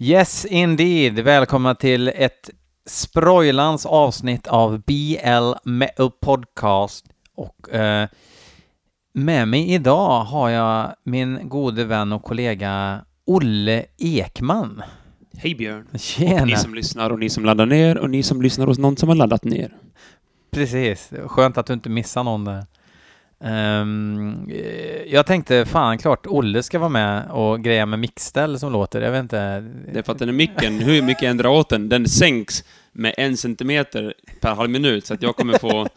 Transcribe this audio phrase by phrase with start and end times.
[0.00, 2.50] Yes indeed, välkomna till ett
[2.86, 7.04] sprojlans avsnitt av BL Metal Podcast.
[7.34, 8.08] Och eh,
[9.14, 14.82] med mig idag har jag min gode vän och kollega Olle Ekman.
[15.36, 15.86] Hej Björn!
[15.98, 16.44] Tjena!
[16.44, 19.08] Ni som lyssnar och ni som laddar ner och ni som lyssnar hos någon som
[19.08, 19.72] har laddat ner.
[20.50, 22.64] Precis, skönt att du inte missar någon där.
[23.40, 24.50] Um,
[25.06, 29.10] jag tänkte, fan klart, Olle ska vara med och greja med mixställ som låter, jag
[29.12, 29.60] vet inte.
[29.92, 32.08] Det är för att den är micken, hur mycket jag än drar åt den, den
[32.08, 35.88] sänks med en centimeter per halv minut, så att jag kommer få,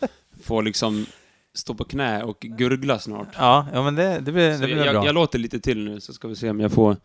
[0.43, 1.05] få liksom
[1.53, 3.27] stå på knä och gurgla snart.
[3.37, 5.05] Ja, ja men det, det blir, det Så blir jag, bra.
[5.05, 6.97] jag låter lite till nu, så ska vi se om jag får...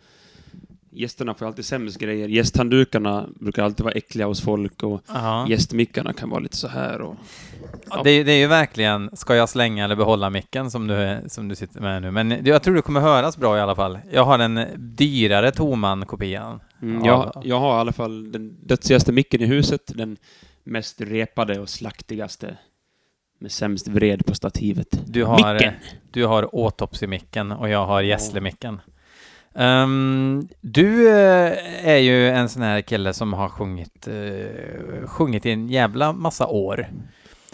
[0.96, 2.28] Gästerna får alltid sämst grejer.
[2.28, 5.46] Gästhanddukarna brukar alltid vara äckliga hos folk och Ja.
[5.48, 7.14] gästmickarna kan vara lite så här och...
[7.91, 11.19] Ja, det, är- det är ju verkligen, ska jag slänga eller behålla micken som du,
[11.28, 12.10] som du sitter med nu?
[12.10, 13.98] Men jag tror det kommer höras bra i alla fall.
[14.12, 16.60] Jag har den dyrare Toman-kopian.
[16.82, 17.33] Mm, Ja.
[17.34, 20.16] jag, jag har i alla fall den dödsigaste micken i huset, den
[20.64, 22.56] mest repade och slaktigaste
[23.38, 25.00] med sämst vred på stativet.
[25.06, 25.72] Du har, Micken!
[26.10, 26.55] du har
[27.53, 28.81] och jag har Gessle-micken.
[29.57, 35.51] Ehm, du eh, är ju en sån här kille som har sjungit, eh, sjungit i
[35.51, 36.87] en jävla massa år.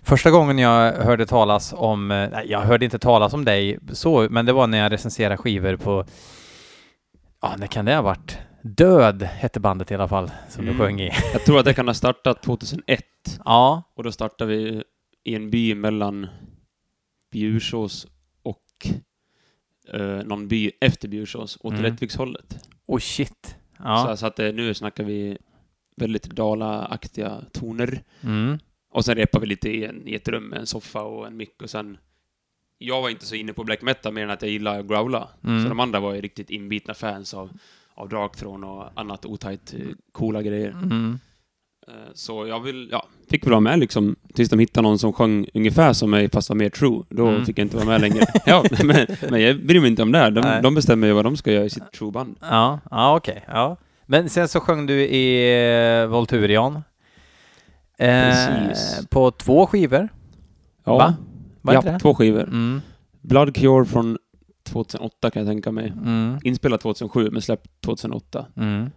[0.03, 4.27] Första gången jag hörde talas om, eh, nej, jag hörde inte talas om dig så,
[4.30, 6.05] men det var när jag recenserade skivor på,
[7.42, 8.39] ja, när kan det ha varit?
[8.62, 10.75] Död hette bandet i alla fall, som Mm.
[10.75, 11.11] du sjöng i.
[11.33, 13.05] Jag tror att det kan ha startat 2001,
[13.45, 14.83] Ja, och då startade vi
[15.25, 16.27] i en by mellan
[17.33, 18.06] Bjursås
[18.42, 18.62] och
[19.88, 21.84] eh, någon by efter Bjursås, åt Mm.
[21.84, 22.69] Rättvikshållet.
[22.86, 23.56] oh shit.
[23.77, 24.16] Så, Ja.
[24.16, 25.39] så att eh, nu snackar vi
[25.97, 28.02] väldigt Dala-aktiga toner.
[28.20, 28.58] Mm.
[28.91, 31.36] Och sen repade vi lite i, en, i ett rum med en soffa och en
[31.36, 31.98] mick och sen...
[32.78, 35.28] Jag var inte så inne på black metal mer än att jag gillade att growla.
[35.44, 35.62] Mm.
[35.62, 37.50] Så de andra var ju riktigt inbitna fans av,
[37.94, 39.80] av Darkthrone och annat otajt eh,
[40.12, 40.70] coola grejer.
[40.70, 41.19] Mm.
[41.88, 45.12] Eh, Så jag vill, ja, fick väl vara med liksom tills de hittade någon som
[45.12, 47.02] sjöng ungefär som mig fast var mer true.
[47.08, 47.45] Då Mm.
[47.46, 48.24] fick jag inte vara med längre.
[48.46, 50.30] ja, men, men jag bryr mig inte om det.
[50.30, 52.36] De, de bestämmer ju vad de ska göra i sitt true-band.
[52.40, 53.45] Ja, ja okej.
[53.48, 53.77] Ja.
[54.06, 56.74] Men sen så sjöng du i eh, Volturion.
[57.98, 59.06] Eh, Precis.
[59.11, 60.08] på två skivor.
[60.85, 61.14] Ja, Va?
[61.61, 62.42] Var ja två skivor.
[62.42, 62.80] Mm,
[63.20, 64.18] Blood Cure från
[64.64, 65.89] 2008 kan jag tänka mig.
[66.05, 68.46] mm, Inspelat 2007 men släppt 2008.
[68.56, 68.90] mm.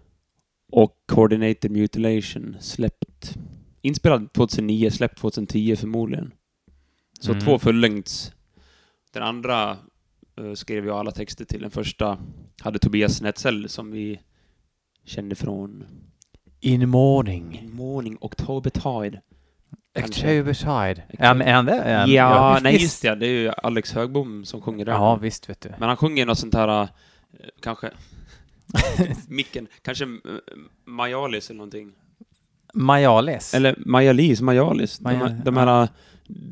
[0.72, 3.34] Och Coordinated Mutilation släppt...
[3.82, 6.34] Inspelad 2009, släppt 2010 förmodligen.
[7.20, 7.44] Så Mm.
[7.46, 8.32] två fullängds.
[9.14, 9.78] Den andra
[10.38, 11.62] eh, skrev jag alla texter till.
[11.62, 12.18] Den första
[12.62, 14.20] hade Tobias Netzell som vi
[15.04, 15.86] kände från
[16.62, 17.70] In morning.
[17.74, 19.22] Morning October Tide.
[21.20, 21.98] Ja, men är han det?
[22.00, 22.84] Han- Ja, nej visst.
[22.84, 23.16] just det.
[23.16, 24.92] Det är ju Alex Högbom som sjunger där.
[24.94, 25.70] Ja, visst vet du.
[25.80, 26.88] Men han sjunger något sånt här, eh,
[27.62, 27.92] kanske...
[29.28, 30.06] Micken, kanske
[30.86, 31.92] Majalis eller någonting.
[32.74, 33.54] Majalis.
[33.54, 35.02] Eller Majalis, Majalis.
[35.02, 35.88] Maja- de, de här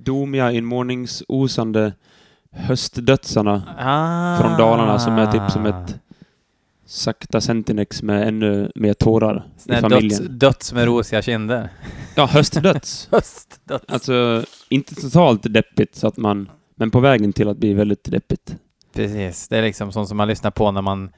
[0.03, 1.93] domiga inmåningsosande
[2.51, 4.41] höstdödsarna ah.
[4.41, 5.99] från Dalarna som är typ som ett
[6.85, 10.19] sakta Centinex med ännu mer tårar Sån i här familjen.
[10.19, 11.69] döds, döds med rosiga kinder.
[12.15, 13.07] Ja, höstdöds.
[13.11, 13.85] Höstdöds.
[13.87, 16.49] alltså, inte totalt deppigt så att man...
[16.75, 18.55] Men på vägen till att bli väldigt deppigt.
[18.93, 21.09] Precis, det är liksom sånt som man lyssnar på när man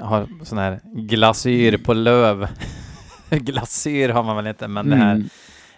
[0.00, 2.48] har sån här glasyr på löv.
[3.30, 5.28] glasyr har man väl inte, men det här, Mm.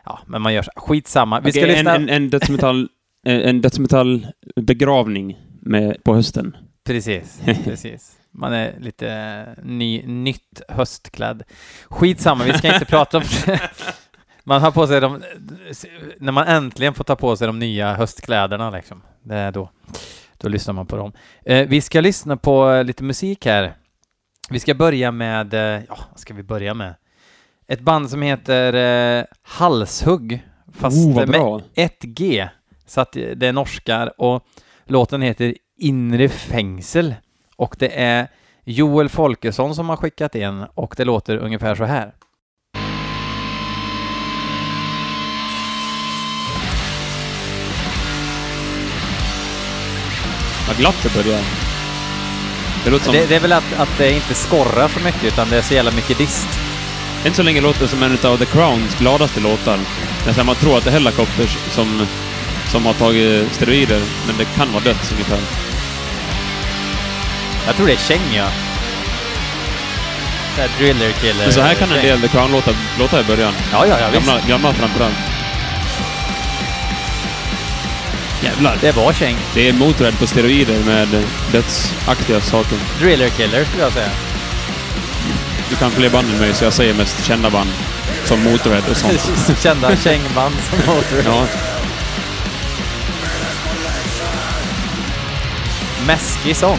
[0.04, 0.70] ja, men man gör så.
[0.76, 1.40] Skitsamma.
[1.40, 1.94] Vi ska Okej, lyssna...
[1.94, 2.88] en, en, en dödsmetall...
[3.26, 6.56] En dödsmetallbegravning med, på hösten.
[6.84, 8.16] Precis, precis.
[8.30, 11.42] Man är lite ny, nytt höstklädd.
[11.90, 13.24] Skitsamma, vi ska inte prata om...
[14.44, 15.22] Man har på sig de...
[16.18, 19.02] När man äntligen får ta på sig de nya höstkläderna liksom.
[19.22, 19.70] Det är då.
[20.42, 21.12] Då lyssnar man på dem.
[21.44, 23.74] Eh, vi ska lyssna på eh, lite musik här.
[24.50, 25.54] Vi ska börja med...
[25.54, 26.94] Eh, ja, vad ska vi börja med?
[27.68, 28.72] Ett band som heter
[29.18, 30.46] eh, Halshugg.
[30.72, 31.60] Fast oh, med bra!
[31.74, 32.48] ett G.
[32.86, 34.42] Så att det är norskar och
[34.84, 37.14] låten heter Inre fängsel.
[37.56, 38.28] Och det är
[38.64, 42.12] Joel Folkesson som har skickat in och det låter ungefär så här.
[50.68, 51.40] Vad glatt det börjar.
[52.84, 53.14] Det låter som...
[53.14, 55.74] Det, det är väl att, att det inte skorrar så mycket utan det är så
[55.74, 56.48] jävla mycket dist.
[57.24, 59.78] Än så länge låter det som en av The Crowns gladaste låtar.
[60.26, 62.06] Nästan man tror att det är Hellacopters som,
[62.68, 65.38] som har tagit steroider, men det kan vara döds ungefär.
[67.66, 68.46] Jag tror det är Cheng ja.
[70.56, 71.44] Det här Driller Killer.
[71.44, 73.52] Men så här kan en del The Crown-låtar låta i början.
[73.72, 74.26] Ja, ja, ja, visst.
[74.26, 75.14] Gamla, gamla framförallt.
[78.42, 78.78] Jävlar.
[78.80, 79.36] Det var Cheng.
[79.54, 81.08] Det är Motörhead på steroider med
[81.52, 82.78] dödsaktiga saker.
[83.00, 84.10] Driller Killer skulle jag säga.
[85.70, 87.70] du kan fler band än mig, så jag säger mest kända band.
[88.24, 89.32] Som Motorhead och sånt.
[89.62, 91.24] Kända kängband som Motorhead.
[91.24, 91.46] Ja,
[96.06, 96.78] Mäskig sång.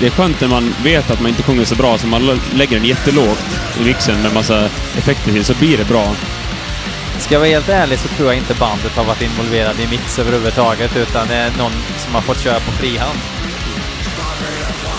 [0.00, 2.76] det är skönt när man vet att man inte sjunger så bra, så man lägger
[2.76, 3.44] den jättelågt
[3.80, 4.64] i mixen med massa
[4.98, 6.14] effekter till, så blir det bra.
[7.24, 10.18] Ska jag vara helt ärlig så tror jag inte bandet har varit involverad i mix
[10.18, 13.18] överhuvudtaget, utan det är någon som har fått köra på frihand.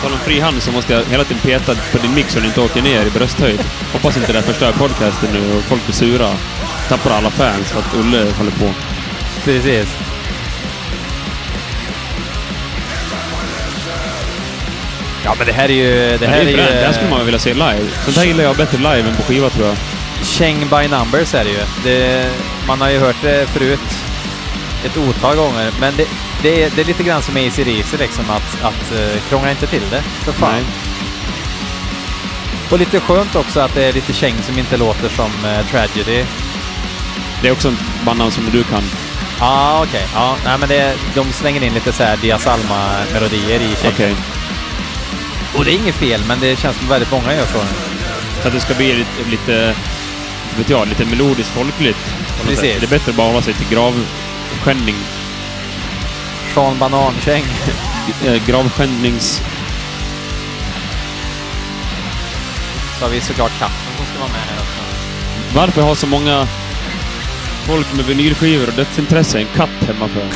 [0.04, 2.48] På någon fri hand så måste jag hela tiden peta på din mix så den
[2.48, 3.60] inte åker ner i brösthöjd.
[3.94, 6.30] Hoppas inte det förstör podcasten nu och folk blir sura.
[6.90, 8.70] Tappar alla fans för att Olle håller på.
[9.44, 9.88] Precis.
[15.26, 15.92] Ja, men det här är ju...
[15.94, 16.56] Det Det här här, är ju...
[16.56, 17.88] det här skulle man vilja se live.
[18.06, 19.76] Sånt här gillar jag bättre live än på skiva tror jag.
[20.26, 21.60] Cheng by numbers är det ju.
[21.84, 22.30] Det,
[22.68, 23.80] man har ju hört det förut
[24.86, 26.08] ett otal gånger, men det,
[26.42, 29.68] det, är, det är lite grann som AC DC liksom, att, att uh, krångla inte
[29.68, 30.02] till det.
[30.02, 30.54] För fan.
[30.54, 30.64] Nej.
[32.72, 36.26] Och lite skönt också att det är lite Cheng som inte låter som eh, Tragedy.
[37.42, 38.84] Det är också ett bandnamn som du kan.
[39.40, 40.04] Ja, ah, okej.
[40.14, 43.92] Ja, nej, men det, de slänger in lite så här Diaz Alma-melodier i Cheng.
[43.94, 44.16] Okej.
[45.58, 47.60] Och det är inget fel, men det känns som väldigt många gör så.
[48.42, 49.76] Så att det ska bli lite, lite
[50.58, 51.98] vet jag, lite melodiskt folkligt.
[52.42, 52.80] på Precis.
[52.80, 54.96] Det är bättre att bara hålla sig till gravskändning.
[56.54, 57.44] Sean Banan-Cheng.
[58.26, 59.42] Eh, gravskändnings...
[63.00, 65.58] Så har vi såklart katten som ska vara med här också.
[65.58, 66.48] Varför har så många
[67.68, 70.26] folk med vinylskivor och dödsintresse en katt hemma för?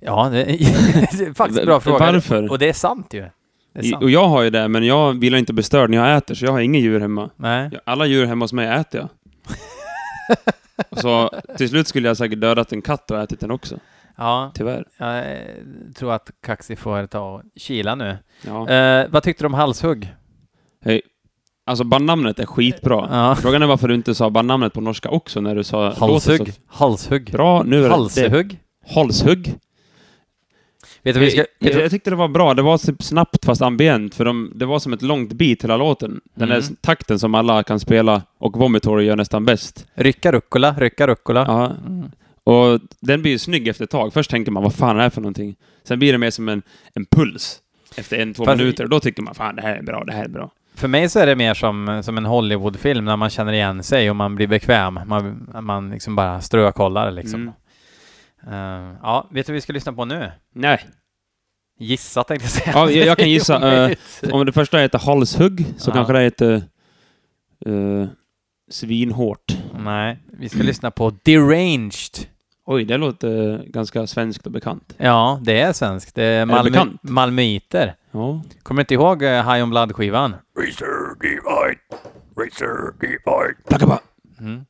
[0.00, 2.12] Ja, det är faktiskt en bra fråga.
[2.12, 2.50] varför?
[2.50, 3.24] Och det är sant ju.
[3.80, 3.94] I-.
[3.94, 6.44] Och jag har ju det, men jag vill inte bli störd när jag äter, så
[6.44, 7.30] jag har inga djur hemma.
[7.36, 7.68] Nej.
[7.72, 9.08] Ja, Alla djur hemma hos mig äter jag.
[11.02, 13.78] Så till slut skulle jag säkert dödat en katt och ätit den också.
[14.16, 14.84] Ja, Tyvärr.
[14.98, 15.38] jag eh,
[15.96, 18.18] tror att Kaxi får ta och kila nu.
[18.46, 18.68] Ja.
[18.70, 20.14] Eh, vad tyckte du om halshugg?
[20.84, 21.02] Hej.
[21.66, 23.08] Alltså bandnamnet är skitbra.
[23.10, 23.34] Ja.
[23.36, 26.52] Frågan är varför du inte sa bandnamnet på norska också när du sa Halshugg.
[26.66, 27.30] Halshugg.
[27.32, 27.62] bra.
[27.62, 28.58] Nu är det- Halshugg.
[28.94, 29.54] Halshugg.
[31.06, 31.38] Vet du vi ska...
[31.38, 32.54] jag, Vet jag, du, tyckte det var bra.
[32.54, 35.76] Det var typ snabbt fast ambient, för de, det var som ett långt beat hela
[35.76, 36.20] låten.
[36.34, 36.60] Den Mm.
[36.60, 39.86] där takten som alla kan spela och Vomitory gör nästan bäst.
[39.94, 41.44] rycka rucola, rycka rucola.
[41.48, 41.72] Ja.
[41.86, 42.10] Mm.
[42.44, 44.12] Och den blir ju snygg efter ett tag.
[44.12, 45.56] Först tänker man, vad fan är det här för någonting?
[45.84, 46.62] Sen blir det mer som en,
[46.94, 47.58] en puls
[47.96, 48.84] efter en, två Fast- minuter.
[48.84, 50.50] Och då tycker man, fan det här är bra, det här är bra.
[50.74, 54.10] För mig så är det mer som, som en Hollywoodfilm när man känner igen sig
[54.10, 55.00] och man blir bekväm.
[55.06, 57.40] Man, man liksom bara strökollar liksom.
[57.40, 57.52] Mm.
[58.46, 60.32] Eh, ja, vet du vad vi ska lyssna på nu?
[60.54, 60.86] Nej.
[61.78, 62.72] Gissa tänkte jag säga.
[62.74, 64.24] Ja, jag- jag kan gissa, Det är omöjligt.
[64.32, 65.94] Om det första heter halshugg, så Ja.
[65.94, 66.62] kanske det heter
[67.66, 68.06] uh,
[68.70, 69.56] svinhårt.
[69.78, 72.26] Nej, vi ska lyssna på Deranged.
[72.66, 74.94] Oj, det låter ganska svenskt och bekant.
[74.96, 76.14] Ja, det är svenskt.
[76.14, 77.02] Det är, det Malmö, bekant?
[77.02, 77.94] malmöiter.
[78.10, 78.42] Ja.
[78.62, 80.34] Kommer inte ihåg uh, High on Blood-skivan?
[83.68, 84.00] Placka bara.
[84.40, 84.64] Mm.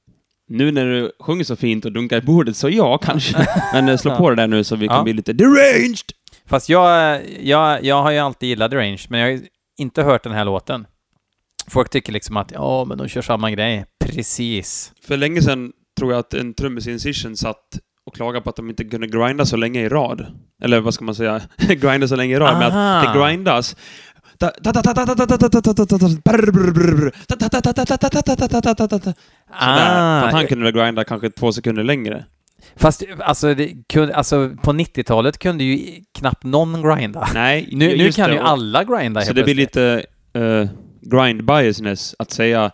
[0.48, 3.46] Nu när du sjunger så fint och dunkar i bordet, så ja, kanske.
[3.72, 5.02] Men eh, slå på det där nu så vi kan Ja.
[5.02, 6.12] bli lite deranged.
[6.48, 9.40] Fast jag, jag, jag har ju alltid gillat Deranged, men jag har
[9.78, 10.86] inte hört den här låten.
[11.70, 13.84] Folk tycker liksom att ja, men de kör samma grej.
[14.04, 14.92] Precis.
[15.02, 18.56] För länge sedan tror jag att en trummis i Incision satt och klagade på att
[18.56, 20.26] de inte kunde grinda så länge i rad.
[20.62, 21.40] Eller vad ska man säga?
[21.68, 22.96] grinda så länge i rad, men Aha.
[22.98, 23.76] att det grindas.
[29.50, 32.24] Ah, För att han kunde grinda kanske två sekunder längre.
[32.76, 37.28] Fast alltså, det kunde, alltså på 90-talet kunde ju knappt någon grinda.
[37.34, 38.36] Nej, Nu, nu just kan det.
[38.36, 39.76] ju alla grinda Så helt det blir plötsligt.
[39.76, 40.04] lite
[40.62, 40.68] eh,
[41.00, 42.70] grind biasness att säga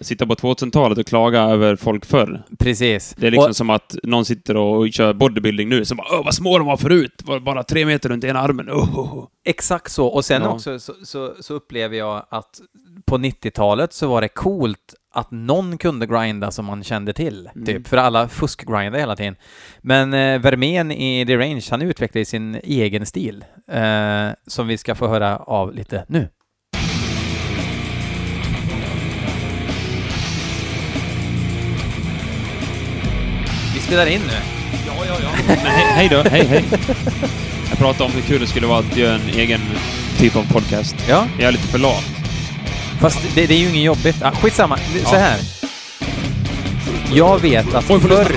[0.00, 2.42] sitta på 2000-talet och klaga över folk förr.
[2.58, 3.14] Precis.
[3.18, 6.24] Det är liksom Och- som att någon sitter och kör bodybuilding nu, som bara Åh,
[6.24, 7.22] vad små de var förut!
[7.24, 8.70] Var bara tre meter runt ena armen.
[8.70, 9.24] Oh.
[9.44, 10.06] Exakt så.
[10.06, 10.48] Och sen Ja.
[10.48, 12.60] också så, så, så upplever jag att
[13.04, 17.50] på 90-talet så var det coolt att någon kunde grinda som man kände till.
[17.54, 17.66] Mm.
[17.66, 19.36] Typ, för alla fuskgrindade hela tiden.
[19.80, 23.44] Men eh, Vermen i The Range, han utvecklade sin egen stil.
[23.68, 26.28] Eh, som vi ska få höra av lite nu.
[33.94, 34.32] Spelar in nu.
[35.46, 36.64] Men hej, hej då, hej hej.
[37.70, 39.60] Jag pratade om hur kul det skulle vara att göra en egen
[40.18, 40.96] typ av podcast.
[41.08, 42.04] Ja, Jag är lite för lat.
[43.00, 44.16] fast det, det är ju inget jobbigt.
[44.22, 45.18] Ah, skitsamma, Det- så Ja.
[45.18, 45.38] här.
[47.12, 48.32] Jag vet att Oj, får förr...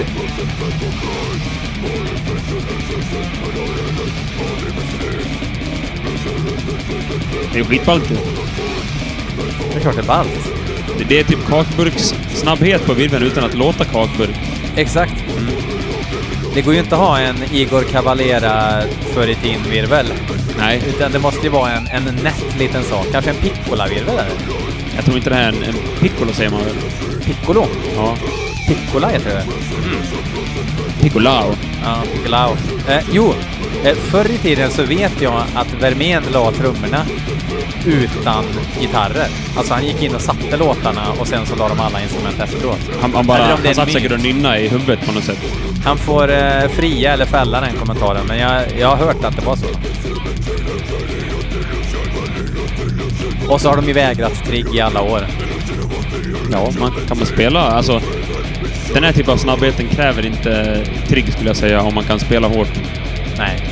[7.53, 8.15] Det är skitballt ju.
[9.71, 10.49] Det är klart det är ballt.
[10.97, 14.35] Det, det är typ kakburks snabbhet på virveln utan att låta kakburk.
[14.75, 15.13] Exakt.
[16.53, 18.81] Det går ju inte att ha en Igor Cavalera
[19.13, 20.05] förr i tiden virvel
[20.59, 23.05] Nej, Utan det måste ju vara en, en nätt liten sak.
[23.11, 24.31] Kanske en Piccola-virvel eller?
[24.95, 26.75] jag tror inte det här är en, en piccolo säger man väl?
[27.25, 27.65] Piccolo?
[27.95, 28.17] Ja.
[28.67, 29.43] Piccola heter det
[31.01, 31.55] Piccolao.
[31.83, 32.57] Ja, Piccolao.
[32.89, 33.33] Eh, jo,
[33.83, 37.05] eh, förr i tiden så vet jag att Vermén la trummorna
[37.85, 38.45] utan
[38.79, 39.46] gitarrer.
[39.57, 42.79] Alltså han gick in och satte låtarna och sen så la de alla instrument efteråt.
[43.01, 45.39] Han, han, bara, han satt säkert och nynna i huvudet på något sätt.
[45.85, 49.45] Han får eh, fria eller fälla den kommentaren, men jag, jag har hört att det
[49.45, 49.65] var så.
[53.53, 55.27] Och så har de ju vägrat trigg i alla år.
[56.51, 58.01] Ja, man, kan man spela, alltså...
[58.93, 62.47] Den här typen av snabbheten kräver inte trigg skulle jag säga, om man kan spela
[62.47, 62.71] hårt.
[63.37, 63.67] Nej.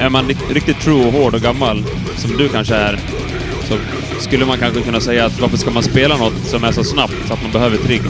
[0.00, 1.84] Är man ri- riktigt true och hård och gammal,
[2.22, 2.98] som du kanske är,
[3.68, 3.74] så
[4.20, 7.14] skulle man kanske kunna säga att varför ska man spela något som är så snabbt
[7.26, 8.02] så att man behöver trigg?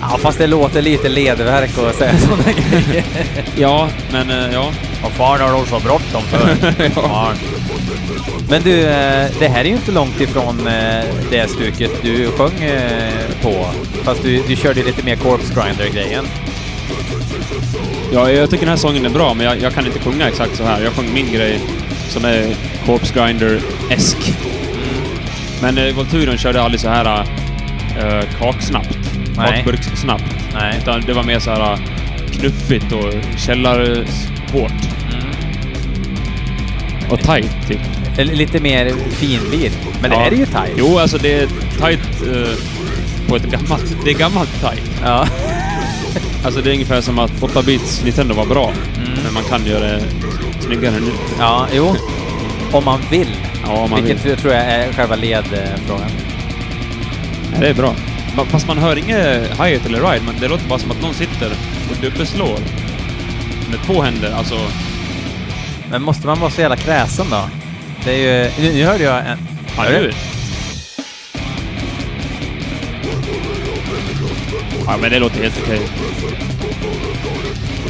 [0.00, 3.04] Ja, fast det låter lite ledverk att säga sådana grejer.
[3.56, 4.72] Ja, men eh, ja.
[5.02, 6.74] Vad fan har de så bråttom för?
[6.96, 7.32] Ja.
[8.48, 12.70] Men du, eh, det här är ju inte långt ifrån eh, det stuket du sjöng
[13.42, 13.66] på.
[14.02, 16.24] Fast du, du körde lite mer Corpse Grinder-grejen.
[18.12, 20.56] Ja, jag tycker den här sången är bra, men jag, jag kan inte sjunga exakt
[20.56, 20.80] så här.
[20.82, 21.60] Jag sjöng min grej
[22.08, 22.54] som är
[22.86, 24.32] Corpse Grinder-esk.
[25.62, 28.98] Men eh, Volturen körde aldrig så här uh, kaksnabbt.
[29.36, 29.52] Nej.
[29.52, 30.24] Kakburkssnabbt.
[30.54, 30.78] Nej.
[30.82, 31.78] Utan det var mer så här eh,
[32.32, 34.72] knuffigt och källarhårt.
[35.12, 35.26] Mm.
[37.10, 37.80] Och tight, typ.
[38.18, 39.70] Eller Lite mer finlir.
[40.00, 40.22] Men det Ja.
[40.22, 40.74] här är ju tight.
[40.76, 41.46] Jo, alltså det är
[41.80, 42.54] tight eh,
[43.28, 43.96] på ett gammalt...
[44.04, 44.90] Det är gammalt tight.
[45.04, 45.26] Ja.
[46.44, 49.08] Alltså det är ungefär som att 8-bits Nintendo var bra, Mm.
[49.24, 50.00] men man kan göra det
[50.62, 51.12] snyggare nu.
[51.38, 51.96] ja, jo.
[52.72, 53.36] Om man vill.
[53.64, 54.36] Ja, om man Vilket vill.
[54.36, 56.10] tror jag är själva ledfrågan.
[57.54, 57.94] Ja, det är bra.
[58.50, 61.50] Fast man hör inget hi-hat eller ride, men det låter bara som att någon sitter
[61.90, 62.58] och dubbelslår
[63.70, 64.32] med två händer.
[64.38, 64.58] Alltså,
[65.90, 67.48] Men måste man vara så jävla kräsen då?
[68.04, 68.50] Det är ju...
[68.62, 69.38] Nu, nu hörde jag en...
[69.76, 69.98] ja, Hör du?
[70.00, 70.12] nu.
[74.86, 75.80] Ja, men det låter helt okej.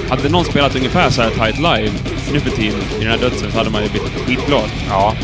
[0.09, 1.91] Hade någon spelat ungefär så här tight live
[2.33, 4.71] nu för tiden i den här dödsen så hade man ju blivit skitglad.
[4.89, 5.15] Ja.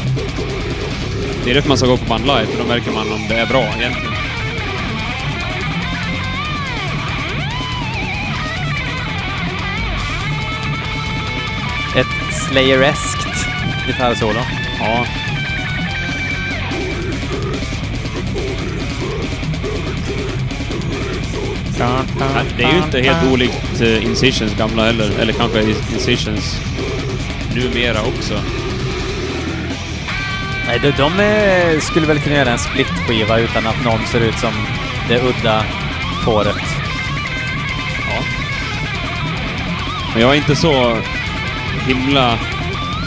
[1.45, 3.35] Det är därför man ska gå på band live, för då märker man om det
[3.35, 4.13] är bra egentligen.
[11.97, 13.47] Ett Slayereskt
[13.87, 14.41] gitarrsolo.
[14.81, 15.05] Ja.
[21.79, 22.05] Ja,
[22.57, 26.68] Det är ju inte helt olikt uh, Incisions gamla heller, eller kanske Incisions
[27.59, 28.35] numera också.
[30.67, 34.39] Nej, de, de eh, skulle väl kunna göra en splitskiva utan att någon ser ut
[34.39, 34.53] som
[35.09, 35.65] det udda
[36.25, 36.57] fåret.
[38.09, 38.23] Ja.
[40.13, 40.97] Men jag är inte så
[41.87, 42.39] himla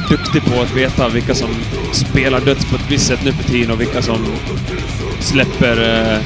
[0.09, 1.49] duktig på att veta vilka som
[1.91, 4.25] spelar döds på ett visst sätt nu för tiden och vilka som
[5.19, 6.19] släpper eh,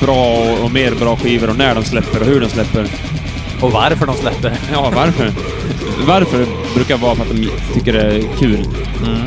[0.00, 2.86] bra och, och mer bra skivor och när de släpper och hur de släpper.
[3.60, 4.52] Och varför de släpper.
[4.72, 5.32] Ja, varför?
[6.06, 6.46] Varför
[6.76, 8.68] brukar vara för att de tycker det är kul.
[9.04, 9.22] Mm.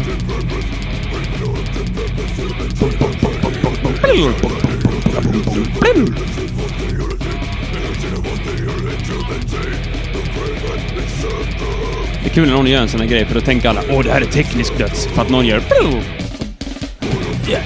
[12.23, 14.03] Det är kul när någon gör en sån här grej, för då tänker alla åh,
[14.03, 15.07] det här är teknisk döds.
[15.07, 15.61] För att någon gör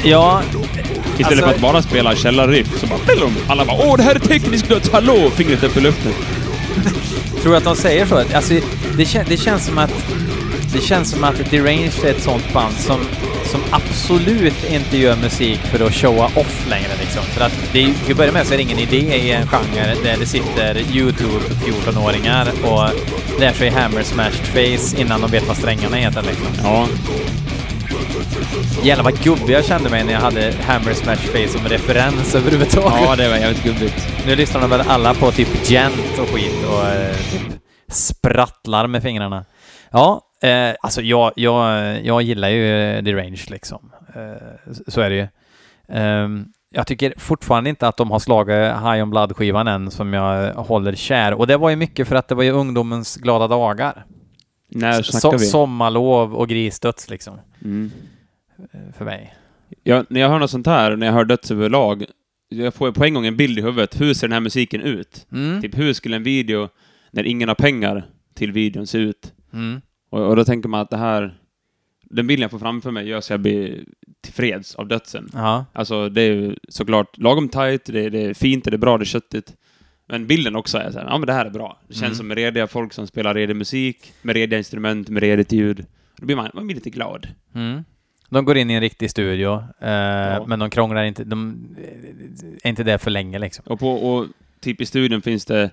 [0.03, 0.41] Ja,
[1.17, 2.99] Istället Alltså- för att bara spela källarriff så bara
[3.47, 5.29] Alla bara åh, det här är teknisk döds, hallå!
[5.35, 6.11] Fingret upp i luften
[7.43, 8.15] tror du att de säger så?
[8.35, 8.53] Alltså,
[8.97, 9.93] det, kän, det känns som att
[10.73, 13.00] det känns som att Deranged är ett sånt band som,
[13.45, 17.23] som absolut inte gör musik för att showa off längre liksom.
[17.23, 19.47] För att det, är- till att börja med så är det ingen idé i en
[19.47, 22.89] genre där det sitter YouTube 14-åringar och
[23.39, 26.47] lär sig Hammer Smashed Face innan de vet vad strängarna heter liksom.
[26.63, 26.88] Ja,
[28.83, 33.01] Jävlar vad gubbig jag kände mig när jag hade Hammer Smashed Face som referens överhuvudtaget.
[33.01, 34.07] ja det var jävligt gubbigt.
[34.27, 39.03] Nu lyssnar de väl alla på typ Gent och skit och eh, typ sprattlar med
[39.03, 39.45] fingrarna.
[39.91, 41.65] Ja, eh, alltså jag, jag,
[42.05, 43.91] jag gillar ju eh, Deranged liksom.
[44.15, 45.27] Eh, så- så är det ju.
[45.89, 46.45] Ehm,
[46.75, 50.95] jag tycker fortfarande inte att de har slagit High on Blood-skivan än som jag håller
[50.95, 51.33] kär.
[51.33, 54.05] Och det var ju mycket för att det var ju ungdomens glada dagar.
[54.69, 55.45] När snackar So vi?
[55.45, 57.91] sommarlov och grisdöds liksom, Mm.
[58.98, 59.33] För mig.
[59.83, 62.05] Ja, när jag hör något sånt här, när jag hör döds överlag,
[62.50, 64.01] jag får på en gång en bild i huvudet.
[64.01, 65.27] Hur ser den här musiken ut?
[65.31, 65.62] Mm.
[65.62, 66.69] Typ hur skulle en video,
[67.12, 69.33] när ingen har pengar till videon, se ut?
[69.53, 69.81] Mm.
[70.10, 71.38] Och, och då tänker man att det här,
[72.03, 73.83] den bilden jag får framför mig gör så jag blir
[74.22, 75.29] tillfreds av dödsen.
[75.33, 75.65] Ja.
[75.74, 79.05] Alltså det är såklart lagom tight, det, det är fint, det är bra, det är
[79.05, 79.53] köttigt.
[80.07, 81.79] Men bilden också är så här, ja men det här är bra.
[81.88, 82.15] Det känns Mm.
[82.15, 85.86] som rediga folk som spelar redig musik, med rediga instrument, med redigt ljud.
[86.17, 87.27] Då blir man, man blir lite glad.
[87.55, 87.83] Mm.
[88.33, 90.45] De går in i en riktig studio, eh, Ja.
[90.47, 91.23] men de krånglar inte.
[91.23, 91.67] De
[92.63, 93.65] är inte där för länge liksom.
[93.67, 94.27] Och, på, och
[94.59, 95.69] typ i studion finns det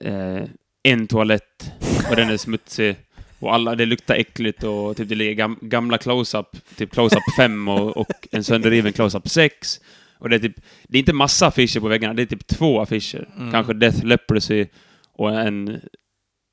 [0.00, 0.42] eh,
[0.82, 1.72] en toalett
[2.10, 2.96] och den är smutsig.
[3.38, 7.68] Och alla, det luktar äckligt och typ det ligger gam, gamla close-up, typ close-up 5
[7.68, 9.80] och, och en sönderriven close-up 6.
[10.18, 10.56] Och det är typ,
[10.88, 13.28] det är inte massa affischer på väggarna, det är typ två affischer.
[13.36, 13.52] Mm.
[13.52, 14.66] Kanske Death Leprosy
[15.12, 15.80] och en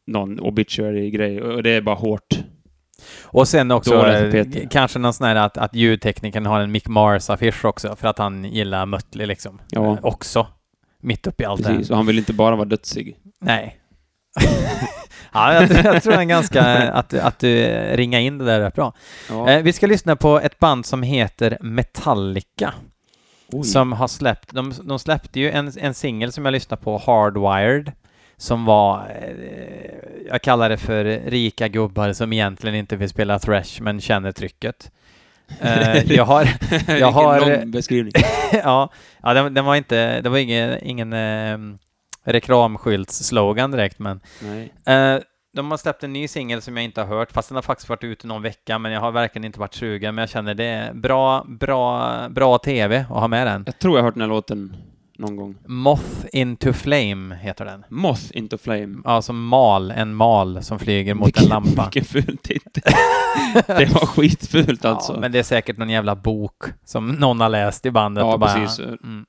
[0.08, 1.42] någon obituary-grej.
[1.42, 2.40] Och det är bara hårt.
[3.24, 7.66] Och sen också eh, kanske någon sån här att, att ljudteknikern har en Mick Mars-affisch
[7.66, 9.62] också för att han gillar Mötley liksom.
[9.70, 9.94] Ja.
[9.94, 10.48] Eh, också.
[11.02, 11.94] Mitt uppe i allt det Precis, här.
[11.94, 13.18] och han vill inte bara vara dödsig.
[13.42, 13.80] Nej.
[15.34, 18.76] ja, jag, tror- jag tror den ganska, att, att du ringa in det där rätt
[18.76, 18.94] bra.
[19.30, 19.50] Ja.
[19.50, 22.74] Eh, vi ska lyssna på ett band som heter Metallica.
[23.52, 23.64] Oj.
[23.64, 27.92] som har släppt, de, de släppte ju en, en singel som jag lyssnade på, Hardwired,
[28.38, 29.96] som var, eh,
[30.28, 34.92] jag kallar det för rika gubbar som egentligen inte vill spela thrash men känner trycket.
[35.62, 36.44] Eh, jag har,
[36.88, 38.14] Vilken har- beskrivning.
[38.64, 38.90] ja,
[39.24, 41.58] ja den, den var inte, det var ingen, ingen eh,
[42.24, 44.74] reklamskyltsslogan direkt men Nej.
[44.86, 45.20] Eh,
[45.54, 47.90] de har släppt en ny singel som jag inte har hört, fast den har faktiskt
[47.90, 50.16] varit ute någon vecka, men jag har verkligen inte varit sugen.
[50.16, 53.64] Men jag känner det är bra, bra, bra TV att ha med den.
[53.66, 54.76] Jag tror jag har hört den här låten
[55.18, 55.56] någon gång.
[55.68, 57.86] Moth into Flame heter den.
[57.90, 59.02] Moth into Flame.
[59.04, 61.84] Ja, som mal, en mal som flyger mot en lampa.
[61.84, 62.84] Vilken ful titel.
[63.68, 65.14] det var skitfult alltså.
[65.14, 68.22] Ja, men det är säkert någon jävla bok som någon har läst i bandet.
[68.22, 68.80] Ja, och bara, precis.
[68.80, 69.26] Mm.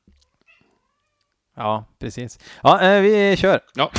[1.56, 2.38] Ja, precis.
[2.62, 3.60] Ja, eh, vi kör.
[3.74, 3.90] Ja.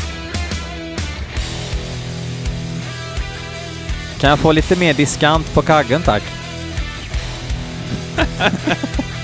[4.20, 6.24] Kan jag få lite mer diskant på kaggen, tack?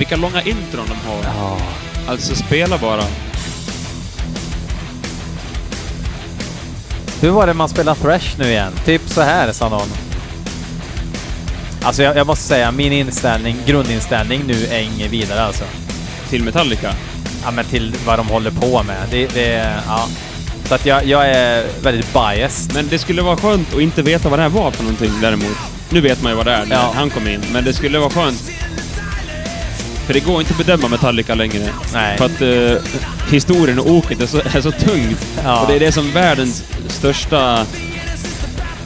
[0.00, 1.24] Vilka långa intron de har.
[1.24, 1.58] Ja.
[2.08, 3.02] Alltså spela bara.
[7.20, 8.72] Hur var det man spelade thrash nu igen?
[8.84, 9.88] Typ så här, sa någon.
[11.82, 15.64] Alltså jag, jag måste säga, min inställning, grundinställning nu är inget vidare alltså.
[16.28, 16.94] Till Metallica.
[17.44, 18.96] Ja men till vad de håller på med.
[19.10, 20.08] Det, det ja.
[20.64, 22.74] Så att jag, jag är väldigt biased.
[22.74, 25.56] Men det skulle vara skönt att inte veta vad det här var för någonting däremot.
[25.90, 26.92] Nu vet man ju vad det är när Ja.
[26.94, 28.50] han kom in, men det skulle vara skönt.
[30.10, 31.72] För det går inte att bedöma Metallica längre.
[31.92, 32.18] Nej.
[32.18, 32.82] För att eh,
[33.32, 35.26] historien och oket är så, är så tungt.
[35.44, 35.60] Ja.
[35.60, 37.66] Och det är det som världens största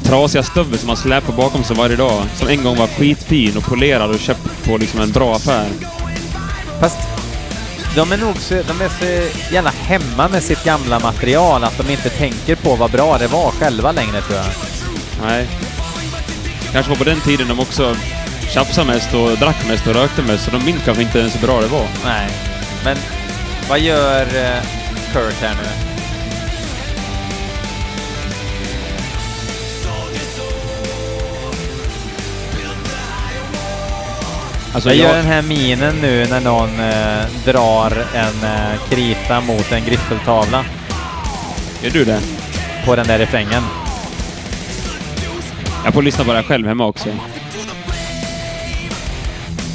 [0.02, 2.22] trasiga stövel som man släpar bakom sig varje dag.
[2.34, 5.68] Som en gång var skitfin och polerad och köpt på liksom en bra affär.
[6.80, 6.98] Fast
[7.96, 11.92] de är nog så, de är så jävla hemma med sitt gamla material att de
[11.92, 14.46] inte tänker på vad bra det var själva längre tror jag.
[15.26, 15.48] Nej.
[16.72, 17.96] Kanske var på den tiden de också
[18.54, 21.46] tjafsade mest och drack mest och rökte mest, så de minns kanske inte ens hur
[21.46, 21.86] bra det var.
[22.04, 22.30] Nej.
[22.84, 22.96] Men
[23.68, 24.62] vad gör eh,
[25.12, 25.68] Kurt här nu?
[34.74, 39.40] Alltså, jag jag, gör den här minen nu när någon eh, drar en eh, krita
[39.40, 40.64] mot en griffeltavla
[41.82, 42.20] Är du det?
[42.84, 43.62] på den där refrängen.
[45.84, 47.08] Jag får lyssna på det här själv hemma också.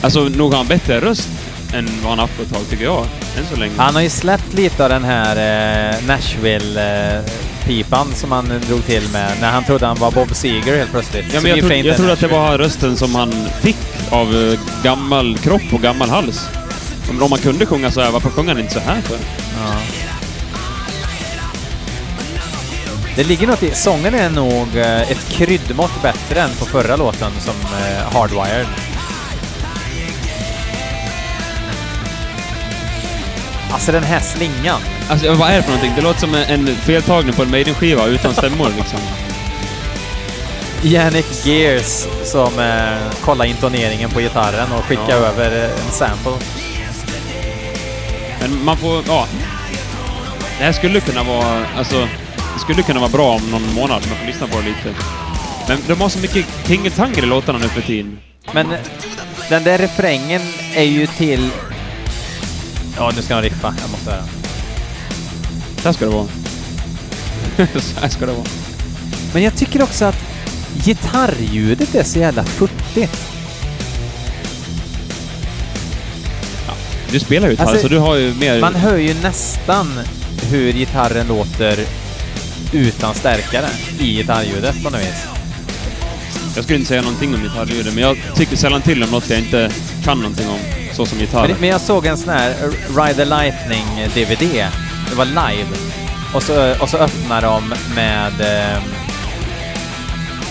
[0.01, 1.29] Alltså, nog har han bättre röst
[1.73, 3.05] än vad han haft på ett tag, tycker jag.
[3.37, 3.73] Än så länge.
[3.77, 9.31] Han har ju släppt lite av den här eh, Nashville-pipan som han drog till med
[9.41, 11.25] när han trodde han var Bob Seger helt plötsligt.
[11.33, 13.77] Ja, men jag, trodde, jag trodde att det var rösten som han fick
[14.09, 16.47] av eh, gammal kropp och gammal hals.
[17.09, 19.17] Om, om man kunde sjunga så här, varför sjunger han inte så här för?
[19.57, 19.73] Ja.
[23.15, 23.71] Det ligger något i...
[23.75, 28.67] Sången är nog eh, ett kryddmått bättre än på förra låten som eh, Hardwired.
[33.71, 34.81] Alltså den här slingan.
[35.09, 35.93] Alltså, vad är det för någonting?
[35.95, 38.99] Det låter som en, feltagning på en Maiden-skiva utan stämmor liksom.
[40.83, 45.15] Yannick Gears som eh, kollar intoneringen på gitarren och skickar Ja.
[45.15, 46.31] över eh, en sample.
[48.41, 49.27] Men man får, ja.
[50.57, 52.07] Det här skulle kunna vara, alltså,
[52.53, 54.99] det skulle kunna vara bra om någon månad, man får lyssna på det lite.
[55.67, 58.19] Men de har så mycket tingeltangel i låtarna nu för tiden.
[58.53, 58.79] Men eh,
[59.49, 60.41] den där refrängen
[60.75, 61.49] är ju till...
[62.99, 63.75] Ja, nu ska de riffa.
[63.81, 64.23] Jag måste höra.
[65.77, 66.27] Så här ska det vara.
[67.79, 68.47] så här ska det vara.
[69.33, 70.17] Men jag tycker också att
[70.83, 73.29] gitarrljudet är så jävla futtigt.
[77.11, 78.59] Du spelar ju gitarr, Alltså, så du har ju mer...
[78.61, 79.99] Man hör ju nästan
[80.51, 81.79] hur gitarren låter
[82.73, 83.67] utan stärkare
[83.99, 85.27] i gitarrljudet på något vis.
[86.55, 89.39] Jag skulle inte säga någonting om gitarrljudet, men jag tycker sällan till om något jag
[89.39, 89.71] inte
[90.03, 90.59] kan någonting om,
[90.99, 91.55] så som Men, gitarr.
[91.59, 94.67] men jag såg en sån här eh, Ride the Lightning-DVD.
[95.09, 95.67] Det var live.
[96.33, 98.41] Och så, och så öppnar de med...
[98.41, 98.81] Eh,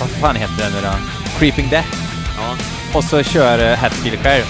[0.00, 0.92] vad fan heter den nu då?
[1.38, 1.88] Creeping Death.
[2.36, 2.56] Ja.
[2.98, 4.44] Och så kör uh, Hatfield själv.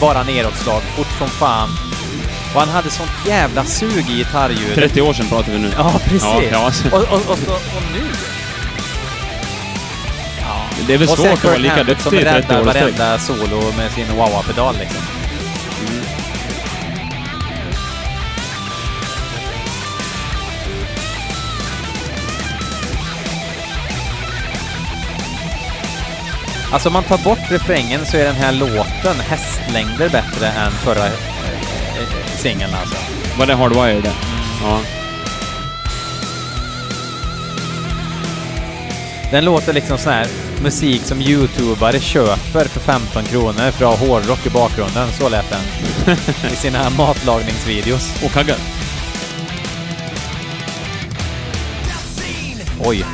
[0.00, 1.68] Bara nedåtslag, fort som fan.
[2.54, 4.74] Och han hade sånt jävla sug i gitarrljudet.
[4.74, 5.70] 30 år sedan pratar vi nu.
[5.76, 6.22] Ja, precis.
[6.22, 6.72] Ja, ja.
[6.92, 8.31] Och, och, och, så, och nu...
[10.86, 13.72] Det är väl och svårt att vara lika duktig som i 30 räddar varenda solo
[13.76, 15.02] med sin wah-wah-pedal liksom.
[26.72, 31.06] Alltså om man tar bort refrängen så är den här låten hästlängder bättre än förra
[31.06, 32.96] eh, eh, singeln alltså.
[33.38, 34.12] Var det Hardwired det?
[34.62, 34.80] Ja.
[39.30, 40.26] Den låter liksom sån här
[40.62, 45.08] musik som youtubare köper för 15 kronor för att ha hårdrock i bakgrunden.
[45.12, 46.16] Så lät den.
[46.52, 48.22] I sina matlagningsvideos.
[48.24, 48.56] Och kaggar.
[52.84, 53.04] Oj.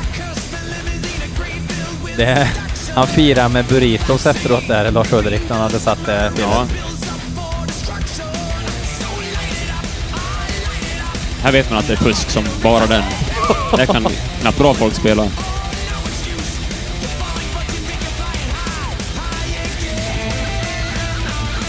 [2.17, 2.47] Det,
[2.95, 6.43] han firar med burritos efteråt där, Lars Ulrik, han hade satt det till.
[6.43, 6.67] Ja.
[11.43, 13.03] Här vet man att det är fusk som bara den.
[13.77, 14.07] Det kan
[14.41, 15.27] knappt bra folk spela.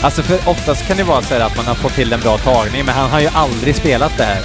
[0.02, 2.84] Alltså för oftast kan det vara så att man har fått till en bra tagning,
[2.84, 4.42] men han har ju aldrig spelat det här.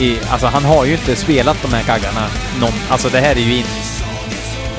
[0.00, 2.26] I, alltså han har ju inte spelat de här kaggarna.
[2.60, 3.56] Någon, alltså det här är ju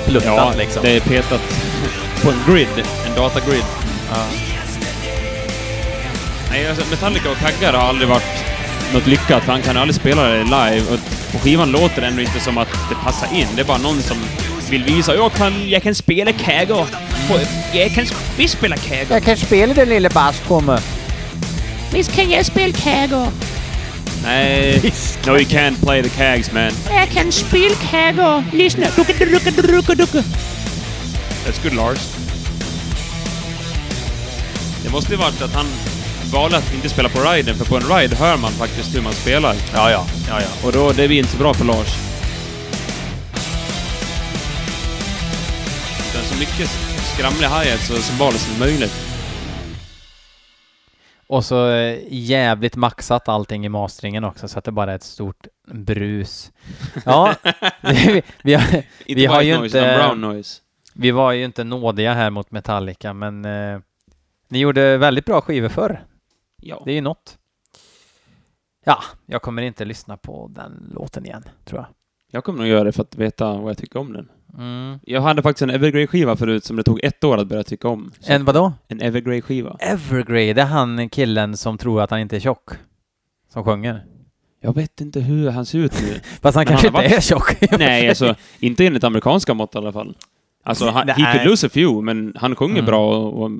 [0.03, 0.81] inpluttat Ja, liksom.
[0.83, 1.41] det är petat
[2.23, 2.67] på en grid.
[3.07, 3.63] En datagrid.
[4.11, 4.17] Ja.
[6.51, 8.45] Nej, alltså Metallica och kaggar har aldrig varit
[8.93, 10.81] något lyckat, för han kan aldrig spela det live.
[10.93, 10.99] Och
[11.31, 13.47] på skivan låter det ändå inte som att det passar in.
[13.55, 14.17] Det är bara någon som
[14.69, 16.85] vill visa jag kan, jag kan spela kaggar.
[17.73, 18.05] Jag kan
[18.37, 19.05] visst spela kaggar.
[19.09, 20.79] Jag kan spela den lilla baskommen.
[21.93, 23.27] Visst kan jag spela kaggar?
[24.23, 24.93] Nej,
[25.25, 26.71] no you can't play the cags man.
[26.89, 28.43] Jag kan spela kaggar.
[28.53, 28.87] Lyssna.
[28.95, 30.23] Ducka, ducka, ducka.
[31.45, 31.99] That's good Lars.
[34.83, 35.65] Det måste ju varit att han
[36.31, 39.13] valde att inte spela på riden, för på en ride hör man faktiskt hur man
[39.13, 39.55] spelar.
[39.73, 40.67] Ja, ja, ja, ja.
[40.67, 41.95] Och då, det blir inte så bra för Lars.
[46.09, 46.84] Utan så mycket
[47.17, 48.93] skramliga hi-hats och cymbaler som möjligt.
[51.27, 55.03] Och så eh, jävligt maxat allting i masteringen också, så att det bara är ett
[55.03, 56.51] stort brus.
[57.05, 57.35] Ja,
[57.81, 60.61] vi, vi, har, Vi har ju noise, inte- brown noise.
[60.93, 63.79] vi var ju inte nådiga här mot Metallica, men eh,
[64.47, 66.03] ni gjorde väldigt bra skivor förr.
[66.61, 66.81] Ja.
[66.85, 67.37] Det är ju något.
[68.85, 71.87] Ja, jag kommer inte lyssna på den låten igen, tror jag.
[72.31, 74.29] Jag kommer nog göra det för att veta vad jag tycker om den.
[74.57, 74.99] Mm.
[75.03, 78.11] Jag hade faktiskt en Evergrey-skiva förut som det tog ett år att börja tycka om.
[78.19, 78.73] Så En vadå?
[78.87, 79.77] en Evergrey-skiva.
[79.79, 82.69] Evergrey, det är han killen som tror att han inte är tjock.
[83.53, 84.03] Som sjunger.
[84.61, 86.19] Jag vet inte hur han ser ut nu.
[86.41, 87.55] Fast han kanske han inte varit- är tjock.
[87.79, 90.15] Nej, alltså inte enligt amerikanska mått i alla fall.
[90.63, 92.85] Alltså, han, he could lose a few, men han sjunger Mm.
[92.85, 93.51] bra och, och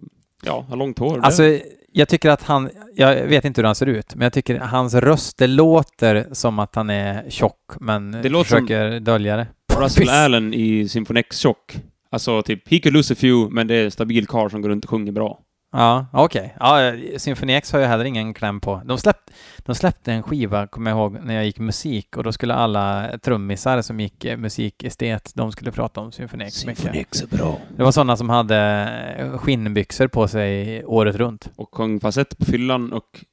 [0.45, 1.19] ja, har långt hår.
[1.23, 1.43] Alltså,
[1.91, 4.93] jag tycker att han, jag vet inte hur han ser ut, men jag tycker hans
[4.93, 9.47] röst, det låter som att han är tjock, men Det låter som- försöker dölja det.
[9.81, 10.09] Russell.
[10.09, 11.77] Allen i Symphony X-tjock.
[12.09, 14.69] Alltså typ, he could lose a few, men det är en stabil karl som går
[14.69, 15.39] runt och sjunger bra.
[15.71, 16.55] Ja, okej.
[16.59, 18.81] Ja, Symphony X har jag heller ingen kläm på.
[18.85, 19.17] De, släpp,
[19.57, 23.17] de släppte en skiva, kommer jag ihåg, när jag gick musik och då skulle alla
[23.17, 26.95] trummisar som gick musikestet, de skulle prata om Symphony X mycket.
[26.95, 27.59] X är bra.
[27.77, 31.51] Det var sådana som hade skinnbyxor på sig året runt.
[31.55, 33.25] Och sjöng falsett på fyllan och...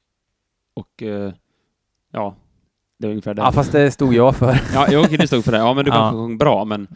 [0.75, 1.03] Och...
[1.03, 1.33] eh,
[2.13, 2.35] ja.
[2.99, 3.41] Det var ungefär det.
[3.41, 4.59] Ja, fast det stod jag för.
[4.73, 5.57] Ja, jag okej, det stod för det.
[5.57, 5.95] Ja, men du Ja.
[5.95, 6.87] kanske sjöng bra, men...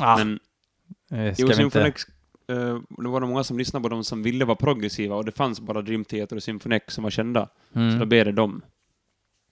[0.00, 0.38] Ja, men
[1.26, 2.02] eh, ska jo, Symphony inte...
[2.48, 5.32] Eh, det var det många som lyssnade på de som ville vara progressiva och det
[5.32, 7.40] fanns bara Dream Theater och Symphony X som var kända.
[7.72, 8.08] Så då Mm.
[8.08, 8.62] blev det dem.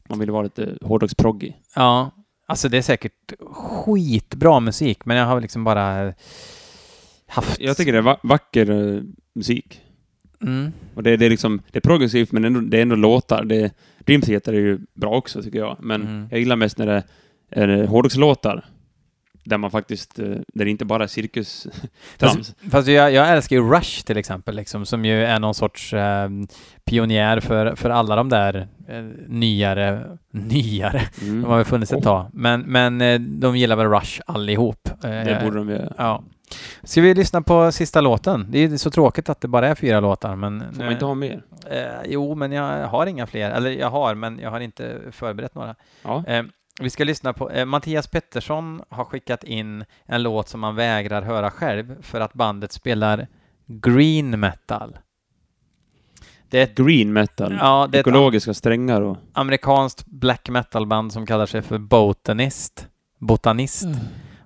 [0.08, 1.52] Man ville vara lite hårdrocksproggy.
[1.76, 2.10] Ja,
[2.46, 6.12] alltså det är säkert skitbra musik, men jag har liksom bara
[7.26, 7.60] haft...
[7.60, 9.02] Jag tycker det är va- vacker eh,
[9.34, 9.80] musik.
[10.42, 10.72] Mm.
[10.94, 13.44] Och det, det är liksom, det är progressivt men ändå, det är ändå låtar.
[13.44, 13.72] Det,
[14.06, 15.76] Dream Theater är ju bra också tycker jag.
[15.80, 16.28] Men Mm.
[16.30, 17.02] jag gillar mest när det
[17.50, 18.64] är hårdrockslåtar.
[19.44, 22.54] Där man faktiskt, eh, där det inte bara är cirkus-trams.
[22.70, 26.28] Fast jag, jag älskar ju Rush till exempel, liksom, som ju är någon sorts eh,
[26.84, 31.42] pionjär för, för alla de där eh, nyare, nyare, Mm.
[31.42, 32.02] de har väl funnits ett Oh.
[32.02, 34.88] tag, men, men eh, de gillar väl Rush allihop.
[35.04, 35.92] Eh, Det borde de göra.
[35.98, 36.24] Ja.
[36.82, 38.46] Ska vi lyssna på sista låten?
[38.48, 40.74] Det är så tråkigt att det bara är fyra låtar, men...
[40.74, 41.42] Får man inte ha mer?
[41.70, 43.50] Eh, jo, men jag har inga fler.
[43.50, 45.74] Eller jag har, men jag har inte förberett några.
[46.02, 46.24] Ja.
[46.26, 46.42] Eh,
[46.80, 51.22] Vi ska lyssna på, eh, Mattias Pettersson har skickat in en låt som han vägrar
[51.22, 53.26] höra själv för att bandet spelar
[53.66, 54.98] green metal.
[56.50, 57.56] Det är ett Green metal.
[57.60, 59.16] Ja, det ett Ekologiska strängar och...
[59.32, 62.88] amerikanskt black metal-band som kallar sig för Botanist.
[63.18, 63.86] Botanist.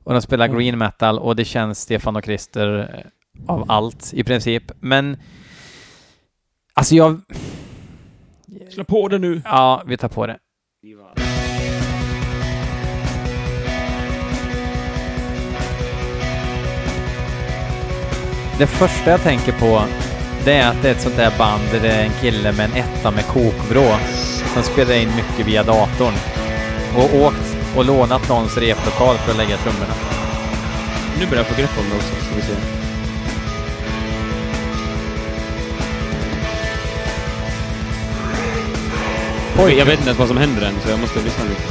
[0.07, 0.59] Och de spelar Mm.
[0.59, 4.73] green metal och det känns Stefan och Christer eh, av allt i princip.
[4.81, 5.17] Men
[6.75, 7.21] alltså jag...
[8.71, 9.43] Slå på det nu!
[9.45, 10.37] Ja, vi tar på det.
[18.59, 19.83] Det första jag tänker på
[20.45, 22.71] det är att det är ett sånt där band där det är en kille med
[22.71, 23.97] en etta med kokvrå
[24.55, 26.15] som spelar in mycket via datorn
[26.97, 29.95] och åkt och lånat någons replokal för att lägga trummorna.
[31.19, 32.53] Nu börjar jag få grepp om det också, ska vi se.
[39.59, 41.63] Oj, jag vet inte ens vad som händer än, så jag måste lyssna lite.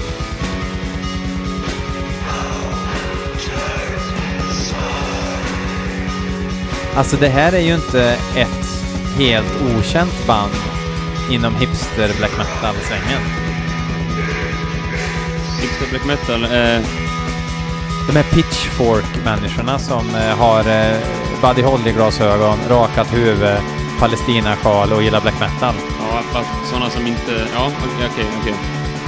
[6.96, 8.66] Alltså det här är ju inte ett
[9.18, 10.54] helt okänt band
[11.32, 13.45] inom hipster black metal-svängen.
[15.66, 16.82] Hipster black metal, eh,
[18.08, 20.98] De här pitchfork-människorna som eh, har eh,
[21.42, 23.58] Buddy Holly-glasögon, rakat huvud,
[24.00, 25.76] Palestina-sjal och gillar black metal.
[26.00, 27.48] ja, fast sådana som inte...
[27.54, 28.54] Ja, okej, okej, okej.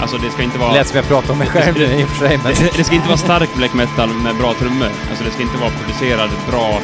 [0.02, 0.74] Alltså det ska inte vara...
[0.74, 2.54] Lät som jag pratar om mig själv nu i och för sig, men...
[2.54, 4.90] Det, det ska inte vara stark black metal med bra trummor.
[5.10, 6.80] Alltså det ska inte vara producerad, bra,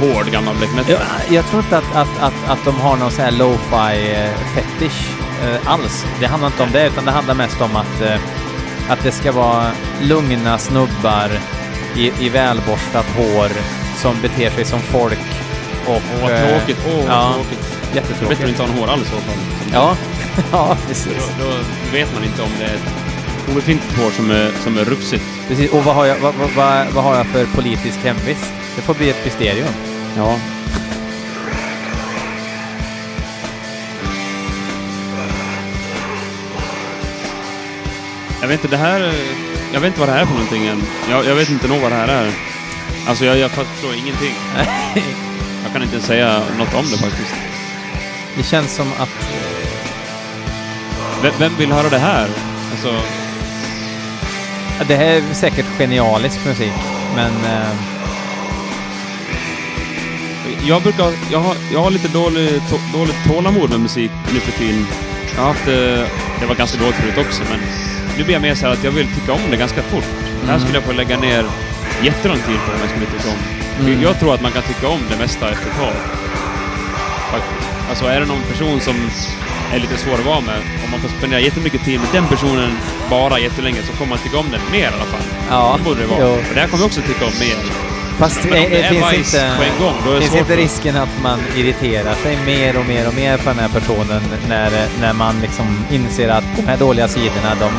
[0.00, 0.92] hård gammal black metal.
[0.92, 4.30] Jag, jag tror inte att, att, att, att de har någon sån här lo-fi eh,
[4.54, 5.00] fetish
[5.44, 6.06] eh, alls.
[6.20, 8.20] Det handlar inte om det, utan det handlar mest om att, eh,
[8.88, 9.70] att det ska vara
[10.02, 11.30] lugna snubbar
[11.96, 13.48] i, i välborstat hår
[13.96, 15.18] som beter sig som folk
[15.86, 15.92] och...
[15.94, 16.78] Åh, vad eh, tråkigt.
[16.86, 17.58] Åh, vad ja, tråkigt.
[17.60, 18.48] Är bättre att Jättetråkigt.
[18.48, 19.36] inte ha en hår alls så fall.
[19.72, 19.96] Ja,
[20.52, 21.32] ja precis.
[21.38, 21.52] Då, då
[21.92, 22.94] vet man inte om det är ett
[23.52, 25.24] obefintligt hår som är, som är rufsigt.
[25.48, 25.70] precis.
[25.72, 28.52] Och vad har, jag, vad, vad, vad, vad har jag för politisk hemvist?
[28.76, 29.68] Det får bli ett mysterium.
[30.16, 30.38] Ja.
[38.40, 39.12] Jag vet inte, det här...
[39.72, 40.82] Jag vet inte vad det här är för någonting än.
[41.10, 42.32] Jag, jag vet inte nog vad det här är.
[43.08, 44.34] Alltså, jag, jag förstår ingenting.
[45.64, 47.34] Jag kan inte ens säga något om det faktiskt.
[48.36, 49.08] Det känns som att...
[51.22, 52.28] Vem, vem vill höra det här?
[52.70, 52.94] Alltså,
[54.88, 56.72] Det här är säkert genialisk musik,
[57.16, 57.30] men...
[57.44, 57.68] Eh,
[60.68, 61.12] jag brukar...
[61.30, 64.86] Jag har, jag har lite dålig, dåligt tålamod med musik nu för tiden.
[65.34, 65.68] Jag har haft...
[65.68, 66.08] eh,
[66.40, 67.60] Det var ganska dåligt förut också, men
[68.16, 70.04] nu blir jag mer så här att jag vill tycka om det ganska fort.
[70.44, 71.44] Det här skulle jag få lägga ner
[72.02, 73.40] jättelång tid på om jag skulle tycka om.
[73.86, 74.02] Mm.
[74.02, 75.94] Jag tror att man kan tycka om det mesta efter ett tag.
[77.32, 77.68] Faktiskt.
[77.88, 78.94] Alltså är det någon person som
[79.72, 82.70] är lite svår att vara med, om man får spendera jättemycket tid med den personen
[83.10, 85.26] bara jättelänge så kommer man tycka om den mer i alla fall.
[85.50, 86.20] ja, Det borde det vara.
[86.20, 86.28] jo.
[86.28, 87.56] Och det här kommer jag också tycka om mer.
[88.18, 89.52] Fast Men det, om det är finns inte...
[89.56, 92.86] på en gång, då är det finns inte risken att man irriterar sig mer och
[92.86, 96.76] mer och mer på den här personen när, när man liksom inser att de här
[96.76, 97.70] dåliga sidorna, de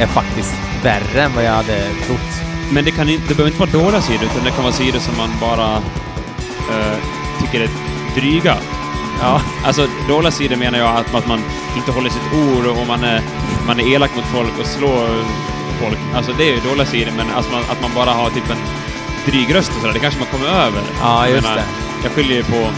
[0.00, 2.30] är faktiskt värre än vad jag hade trott.
[2.72, 4.98] Men det, kan inte, det behöver inte vara dåliga sidor, utan det kan vara sidor
[4.98, 5.76] som man bara
[6.72, 6.98] eh,
[7.40, 7.68] tycker är
[8.14, 8.56] dryga.
[9.20, 9.40] Ja.
[9.64, 11.42] Alltså, dåliga sidor menar jag att, att man
[11.76, 13.22] inte håller sitt ord och man är,
[13.66, 15.08] man är elak mot folk och slår
[15.80, 15.98] folk.
[16.14, 18.58] Alltså, det är ju dåliga sidor, men alltså, man, att man bara har typ en
[19.26, 20.82] dryg röst och sådär, det kanske man kommer över.
[21.00, 21.64] Ja, Jag just menar, det.
[22.02, 22.68] Jag skiljer ju på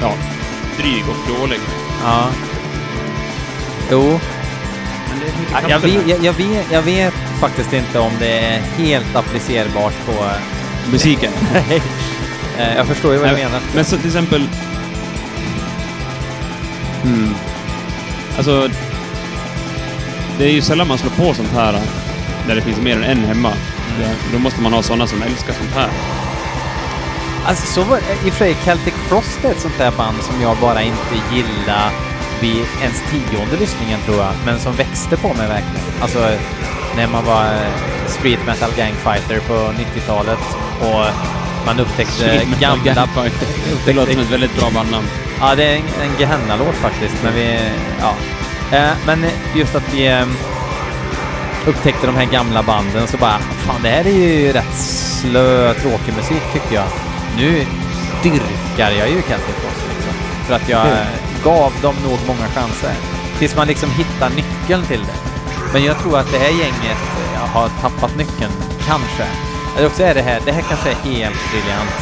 [0.00, 0.12] ja,
[0.78, 1.60] dryg och dålig.
[2.04, 2.28] Ja.
[3.90, 4.20] Jo.
[5.52, 9.94] Men Jag vet, jag, jag, vet, jag vet faktiskt inte om det är helt applicerbart
[10.06, 10.24] på...
[10.90, 11.32] Musiken.
[11.68, 11.82] Nej.
[12.58, 13.60] Eh, jag förstår ju vad du menar.
[13.74, 14.48] Men så till exempel...
[17.02, 17.34] Hmm.
[18.36, 18.68] Alltså...
[20.38, 21.80] Det är ju sällan man slår på sånt här
[22.46, 23.52] där det finns mer än en hemma.
[24.32, 25.88] Då måste man ha såna som älskar sånt här.
[27.44, 30.42] Alltså så var i och för sig Celtic Frost är ett sånt där band som
[30.42, 31.92] jag bara inte gillar
[32.42, 35.86] vid ens tionde lyssningen tror jag, men som växte på mig verkligen.
[36.02, 36.20] Alltså
[36.96, 40.38] när man var eh, street metal gang fighter på 90-talet
[40.80, 41.04] och
[41.66, 43.08] man upptäckte Street gamla...
[43.86, 45.06] Det låter som ett väldigt bra bandnamn.
[45.40, 47.58] Ja, det är en, en Gehenna-låt faktiskt, men vi...
[48.00, 48.14] Ja.
[48.76, 49.24] Eh, men
[49.54, 50.26] just att vi eh,
[51.66, 56.14] upptäckte de här gamla banden så bara, fan det här är ju rätt slö, tråkig
[56.16, 56.84] musik tyckte jag.
[57.36, 57.66] Nu
[58.22, 60.14] dyrkar jag ju Celtic Frost liksom.
[60.46, 61.31] För att jag Mm.
[61.44, 62.94] Gav dem nog många chanser.
[63.38, 65.18] Tills man liksom hittar nyckeln till det.
[65.72, 68.52] Men jag tror att det här gänget eh, har tappat nyckeln,
[68.86, 69.26] kanske.
[69.76, 71.94] Eller också är det här, det här kanske är helt briljant.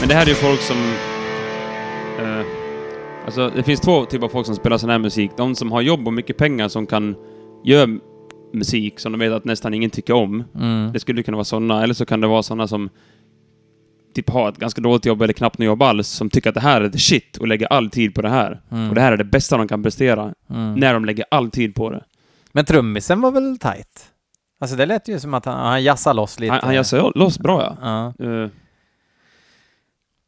[0.00, 0.76] Men det här är ju folk som...
[2.18, 2.46] Eh,
[3.24, 5.30] alltså, det finns två typer av folk som spelar sån här musik.
[5.36, 7.16] De som har jobb och mycket pengar som kan
[7.64, 7.88] göra
[8.52, 10.44] musik som de vet att nästan ingen tycker om.
[10.54, 10.92] Mm.
[10.92, 12.90] Det skulle kunna vara sådana, eller så kan det vara sådana som
[14.14, 16.60] typ har ett ganska dåligt jobb eller knappt något jobb alls, som tycker att det
[16.60, 18.60] här är the shit och lägger all tid på det här.
[18.70, 18.88] Mm.
[18.88, 20.74] Och det här är det bästa de kan prestera, Mm.
[20.74, 22.04] när de lägger all tid på det.
[22.52, 24.10] Men trummisen var väl tight?
[24.60, 26.52] Alltså det lät ju som att han, han jassade loss lite.
[26.52, 28.12] Han, han sig loss bra ja.
[28.18, 28.24] Ja.
[28.26, 28.48] Eh,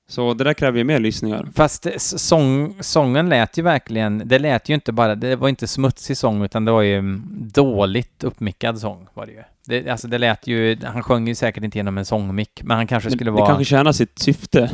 [0.09, 1.49] så det där kräver ju mer lyssningar.
[1.55, 5.49] Fast det- s- sång, sången lät ju verkligen, det lät ju inte bara, det var
[5.49, 7.23] inte smutsig sång utan det var ju mm,
[7.55, 9.43] dåligt uppmickad sång var det ju.
[9.67, 12.87] Det, alltså det lät ju, han sjöng ju säkert inte genom en sångmick, men han
[12.87, 13.47] kanske skulle det vara...
[13.47, 14.71] kanske tjänar sitt syfte.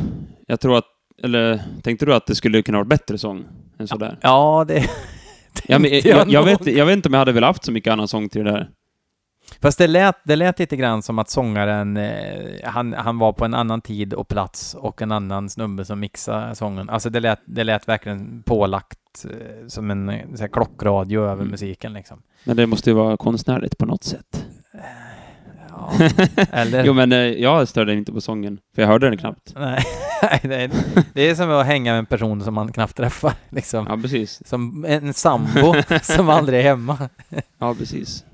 [0.47, 0.85] Jag tror att,
[1.23, 3.45] eller tänkte du att det skulle kunna vara bättre sång
[3.79, 4.17] än sådär?
[4.21, 4.85] Ja, det...
[5.67, 6.45] Ja, men, jag, jag, nog.
[6.45, 8.51] vet, jag vet inte om jag hade velat haft så mycket annan sång till det
[8.51, 8.69] där.
[9.63, 12.11] Fast det lät, det lät lite grann som att sångaren, eh,
[12.63, 16.55] han, han var på en annan tid och plats och en annan snubbe som mixade
[16.55, 16.89] sången.
[16.89, 21.47] Alltså det lät, det lät verkligen pålagt eh, som en eh, här, klockradio över Mm.
[21.47, 22.21] musiken liksom.
[22.43, 24.45] Men det måste ju vara konstnärligt på något sätt.
[25.69, 25.91] Ja.
[26.51, 26.83] Eller...
[26.85, 29.53] Jo men eh, jag störde inte på sången, för jag hörde den knappt.
[29.59, 29.83] Nej,
[30.41, 30.71] det är,
[31.13, 33.33] det är som att hänga med en person som man knappt träffar.
[33.49, 33.85] Liksom.
[33.89, 34.47] Ja, precis.
[34.47, 37.09] Som en sambo som aldrig är hemma.
[37.57, 38.25] Ja, precis.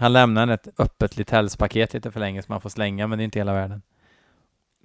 [0.00, 3.24] Han lämnar ett öppet Littells-paket lite för länge som man får slänga, men det är
[3.24, 3.82] inte hela världen.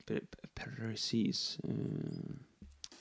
[0.07, 0.21] Pre-
[0.55, 1.59] pre- Precis.
[1.63, 2.39] Mm.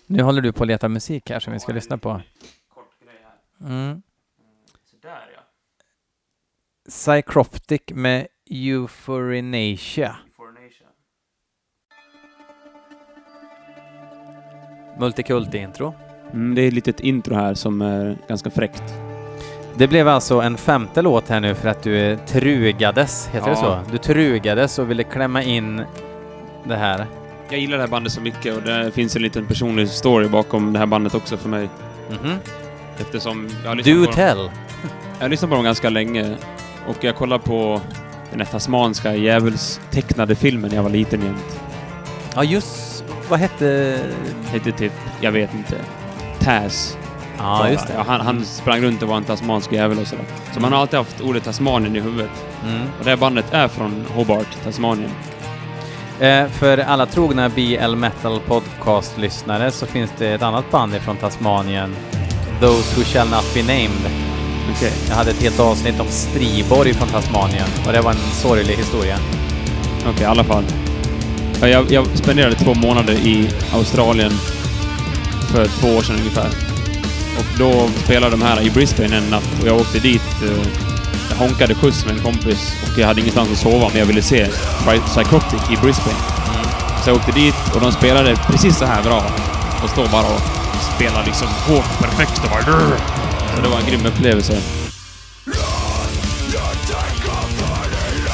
[0.07, 2.23] Nu håller du på att leta musik här som vi ska lyssna på.
[2.69, 3.69] Kort grej här.
[3.69, 4.03] Mm.
[4.91, 5.41] Sådär ja.
[6.89, 10.17] Psychroptic med Euphorinatia.
[14.99, 15.95] Multikulti-intro.
[16.33, 19.14] Mm, det är ett litet intro här som är ganska fräckt.
[19.77, 23.81] Det blev alltså en femte låt här nu för att du trugades, heter det Ja.
[23.87, 23.93] så?
[23.93, 25.83] Du trugades och ville klämma in
[26.65, 27.07] det här.
[27.51, 30.73] Jag gillar det här bandet så mycket och det finns en liten personlig story bakom
[30.73, 31.69] det här bandet också för mig.
[32.11, 32.37] Mhm.
[33.01, 34.51] Eftersom jag har Do på dem, tell!
[35.19, 36.37] jag har lyssnat på dem ganska länge
[36.89, 37.81] och jag kollade på
[38.31, 41.61] den här tasmanska djävulstecknade filmen när jag var liten jämt.
[42.35, 43.05] Ja, just...
[43.29, 43.99] Vad hette...
[44.51, 45.75] Hette typ, jag vet inte,
[46.41, 46.97] Taz.
[47.39, 48.05] Ja, just det.
[48.07, 50.25] Han, han sprang runt och var en tasmansk jävel och sådär.
[50.55, 52.31] Så man har alltid haft ordet Tasmanien i huvudet.
[52.65, 52.83] Mm.
[52.99, 55.11] Och det här bandet är från Hobart, Tasmanien.
[56.21, 61.97] Eh, för alla trogna BL Metal Podcast-lyssnare så finns det ett annat band från Tasmanien.
[62.61, 64.11] Those Who Shall Not Be Named.
[64.77, 64.93] Okej.
[65.09, 69.17] Jag hade ett helt avsnitt om Striborg från Tasmanien och det var en sorglig historia.
[70.11, 70.65] Okej, i alla fall.
[71.61, 74.31] Ja, Jag, jag spenderade två månader i Australien
[75.53, 76.74] för två år sedan ungefär.
[77.39, 80.23] Och då spelade de här i Brisbane en natt och jag åkte dit.
[80.43, 80.67] eh,
[81.31, 84.23] Jag honkade skjuts med en kompis och jag hade ingenstans att sova men jag ville
[84.23, 86.17] se Psy- Psychotic i Brisbane.
[87.05, 89.25] Så jag åkte dit och de spelade precis så här bra.
[89.85, 90.41] Och står bara och
[90.97, 92.63] spelar liksom hårt perfekt och bara...
[93.57, 94.59] Så det var en grym upplevelse.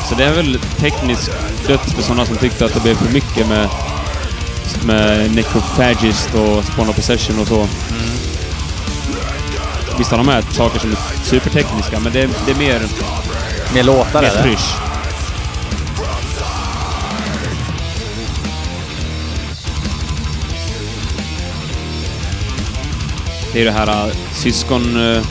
[0.09, 1.31] Så det är väl teknisk
[1.67, 3.69] döds för sådana som tyckte att det blev för mycket med,
[4.85, 7.67] med Necrophagist och Spawn of Possession och så.
[10.01, 12.83] Visst har de med saker som är supertekniska, men det, är- det är mer,
[13.75, 14.43] Med låtar mer eller?
[14.43, 14.75] prysch.
[23.53, 25.15] Det är det här äh, syskon...
[25.17, 25.23] äh,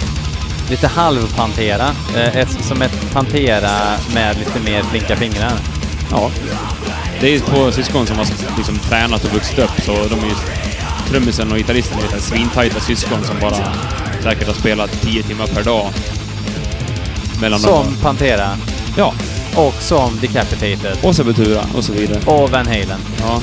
[0.69, 1.89] Lite halv-Pantera.
[2.15, 3.69] Ett, som ett Pantera
[4.13, 5.51] med lite mer flinka fingrar.
[6.11, 6.31] Ja.
[7.21, 8.25] Det är två syskon som har
[8.57, 10.33] liksom tränat och vuxit upp, så de är ju...
[11.09, 13.57] Trummisen och gitarristen är här svintajta syskon som bara
[14.23, 15.89] säkert har spelat 10 timmar per dag.
[17.41, 17.95] Mellan Som dem.
[18.01, 18.57] Pantera.
[18.97, 19.13] Ja.
[19.55, 20.97] Och som Decapitated.
[21.03, 22.19] Och Sepultura och så vidare.
[22.25, 22.99] Och Van Halen.
[23.19, 23.41] Ja.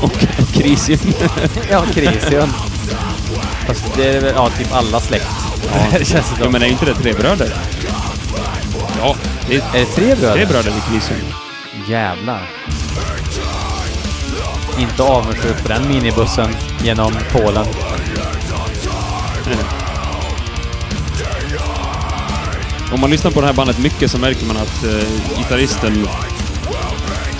[0.00, 0.12] Och
[0.54, 1.00] Crisium.
[1.70, 2.48] ja, Crisium.
[3.66, 5.26] Fast det är väl, ja, typ alla släkt.
[5.74, 5.80] Ja.
[5.98, 7.54] det känns det ja, men är inte det tre bröder?
[9.00, 9.16] Ja,
[9.48, 10.34] det är Är det tre bröder?
[10.34, 11.26] tre bröder i Crisium.
[11.88, 12.50] Jävlar.
[14.78, 16.48] Inte avundsjuk på den minibussen
[16.84, 17.66] genom Polen.
[22.92, 25.02] Om man lyssnar på det här bandet mycket så märker man att uh,
[25.38, 26.08] gitarristen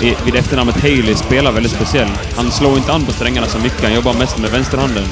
[0.00, 2.08] i, vid efternamnet Haley spelar väldigt speciell.
[2.36, 5.04] Han slår inte an på strängarna så mycket, han jobbar mest med vänsterhanden.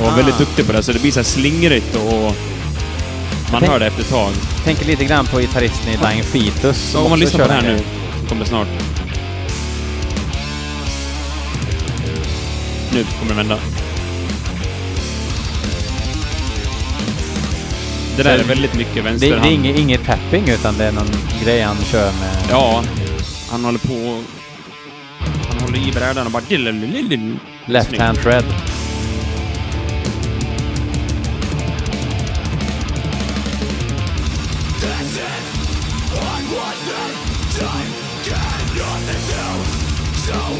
[0.00, 2.36] Och är väldigt duktig på det, så det blir så här slingrigt och...
[3.52, 4.32] Man Tänk- hör det efter ett tag.
[4.64, 6.76] Tänker lite grann på gitarristen i Dying Fetus.
[6.76, 7.84] Så om man lyssnar på det här nu, grej.
[8.28, 8.68] kommer det snart.
[12.92, 13.58] Nu kommer det vända.
[18.22, 19.42] Det där är väldigt mycket vänsterhand.
[19.42, 21.10] Det, det är inget, inget tapping utan det är någon
[21.44, 22.36] grej han kör med...
[22.50, 22.82] Ja.
[23.50, 24.22] Han håller på...
[25.48, 26.42] Han håller i brädan och bara...
[27.66, 28.44] Left hand thread.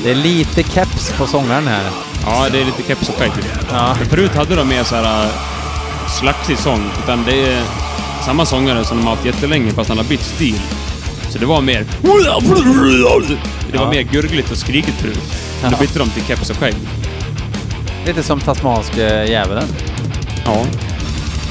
[0.02, 1.90] Det är lite keps på sångaren här.
[2.24, 3.46] Ja, det är lite keps-effekt.
[3.70, 3.96] Ja.
[4.11, 5.30] Förut hade de mer så här
[6.18, 7.62] slagsig sång, utan det är
[8.24, 10.61] samma sångare som de har haft jättelänge fast han har bytt stil.
[11.30, 11.86] Så det var mer...
[13.72, 15.20] Det var mer gurgligt och skrikigt förut.
[15.70, 16.74] Då bytte de till keps och skägg.
[18.06, 19.64] Lite som tasmanske djävulen.
[20.44, 20.52] Ja.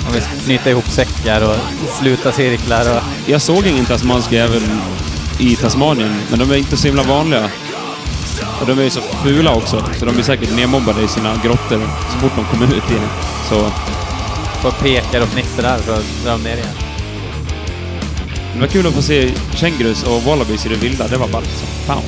[0.07, 1.55] Om vi knyta ihop säckar och
[1.99, 3.03] sluta cirklar och...
[3.25, 4.61] Jag såg ingen tasmansk jävel
[5.39, 7.49] i Tasmanien, men de är inte så himla vanliga.
[8.61, 11.81] Och de är ju så fula också, så de blir säkert nedmobbade i sina grottor
[12.11, 13.09] så fort de kommer ut igen.
[13.49, 13.71] Så
[14.61, 15.91] Får pekar och fnittrar så
[16.25, 16.75] drar de ner igen.
[18.53, 21.07] det var kul att få se kängurus och wallabies i det vilda.
[21.07, 22.03] Det var ballt som fan.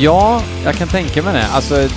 [0.00, 1.46] Ja, jag kan tänka mig det.
[1.52, 1.88] Alltså,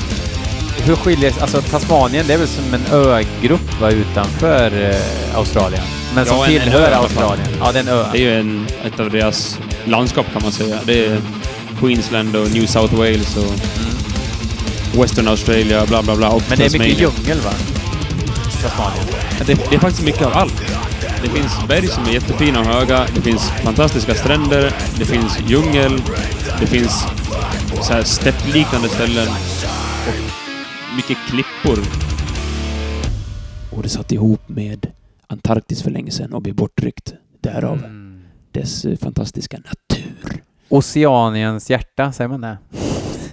[0.78, 5.84] hur skiljer Alltså Tasmanien, det är väl som en ögrupp va, utanför eh, Australien?
[6.16, 6.92] Men som Ja, tillhör.
[6.92, 7.48] Australien.
[7.60, 8.06] Ja, det är en ö.
[8.12, 10.80] Det är ju en, ett av deras landskap kan man säga.
[10.86, 11.22] Det är
[11.80, 13.54] Queensland och New South Wales och
[15.02, 16.40] Western Australia, bla bla bla.
[16.50, 17.52] Men det är mycket djungel va?
[18.70, 19.06] Tasmanien.
[19.46, 20.62] Det, det är faktiskt mycket av allt.
[21.24, 26.02] Det finns berg som är jättefina och höga, det finns fantastiska stränder, det finns djungel,
[26.60, 27.06] det finns
[27.82, 29.28] så här steppliknande ställen
[30.08, 31.80] och mycket klippor.
[33.76, 34.92] Och det satt ihop med
[35.28, 37.14] Antarktis för länge sedan och blev bortryckt.
[37.42, 38.24] Därav Mm.
[38.52, 40.42] dess eh, fantastiska natur.
[40.70, 42.58] Oceaniens hjärta, säger man det?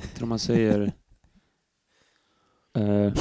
[0.03, 0.93] Jag tror man säger...
[2.79, 3.13] Eh,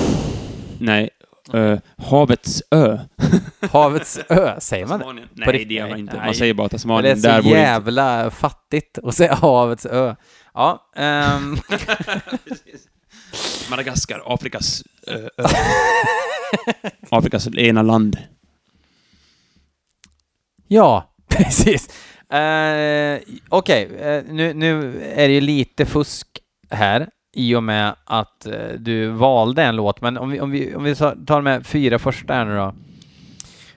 [0.80, 1.10] nej.
[1.54, 2.98] Eh, havets ö.
[3.72, 5.06] Havets ö, säger man det?
[5.06, 5.28] Tasmanien.
[5.46, 6.16] På Nej, det gör man inte.
[6.18, 6.26] Nej.
[6.26, 7.22] Man säger bara Men det är Tasmanien.
[7.22, 7.60] så Där bor inte...
[7.60, 10.16] jävla fattigt att säga havets ö.
[10.54, 11.58] Ja, ehm,
[13.70, 15.30] Madagaskar, Afrikas ö.
[15.38, 15.44] ö.
[17.10, 18.18] Afrikas ena land.
[20.68, 21.88] ja, precis.
[22.34, 26.28] Uh, Okej, eh, nu, nu är det ju lite fusk
[26.70, 30.76] här i och med att eh, du valde en låt, men om vi, om vi,
[30.76, 32.74] om vi tar de med fyra första här nu då.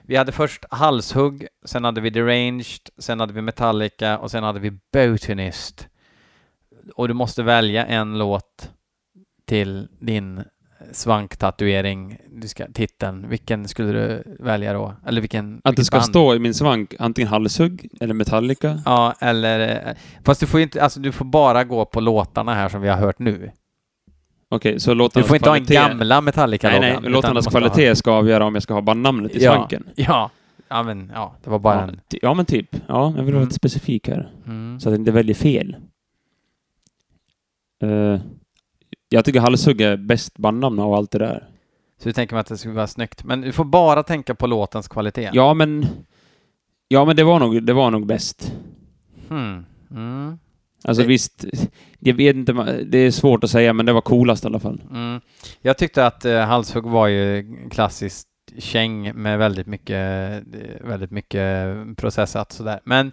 [0.01, 4.59] Vi hade först Halshugg, sen hade vi Deranged, sen hade vi Metallica och sen hade
[4.59, 5.87] vi Botanist.
[6.95, 8.71] Och du måste välja en låt
[9.45, 10.43] till din
[10.91, 13.29] svanktatuering, du ska, titeln.
[13.29, 14.93] Vilken skulle du välja då?
[15.05, 15.61] Eller vilken?
[15.63, 16.05] Att det ska band?
[16.05, 18.81] stå i min svank antingen halshugg eller Metallica.
[18.85, 19.95] Ja, eller...
[20.23, 22.97] Fast du får inte, alltså du får bara gå på låtarna här som vi har
[22.97, 23.51] hört nu.
[24.49, 25.89] Okej, så Du låtarnas får inte ha en kvalitet...
[25.89, 27.11] gamla metallica Nej, nej.
[27.11, 29.83] Låtarnas kvalitet ska avgöra om jag ska ha bandnamnet i ja, svanken.
[29.95, 30.29] Ja,
[30.67, 31.99] ja, men ja, det var bara Ja, en...
[32.21, 32.67] ja, men typ.
[32.87, 33.41] Ja, jag vill vara Mm.
[33.43, 34.31] lite specifik här.
[34.47, 34.79] Mm.
[34.79, 35.75] Så att jag inte väljer fel.
[37.83, 38.19] Eh,
[39.15, 41.49] jag tycker halshugg är bäst bandnamn av allt det där.
[42.01, 43.23] Så du tänker mig att det skulle vara snyggt.
[43.23, 45.29] Men du får bara tänka på låtens kvalitet.
[45.33, 45.85] Ja, men...
[46.87, 48.53] Ja, men det var nog, det var nog bäst.
[49.29, 49.65] Hmm.
[49.91, 50.37] Mm.
[50.83, 51.45] Alltså Det- visst,
[51.99, 52.53] jag vet inte,
[52.85, 54.81] det är svårt att säga, men det var coolast i alla fall.
[54.91, 55.21] Mm.
[55.61, 59.95] Jag tyckte att uh, Halshugg var ju klassiskt käng med väldigt mycket,
[60.53, 62.79] eh, väldigt mycket processat sådär.
[62.83, 63.11] Men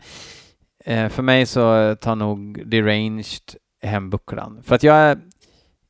[0.85, 4.61] eh, för mig så tar nog Deranged hem bucklan.
[4.63, 5.19] För att jag är,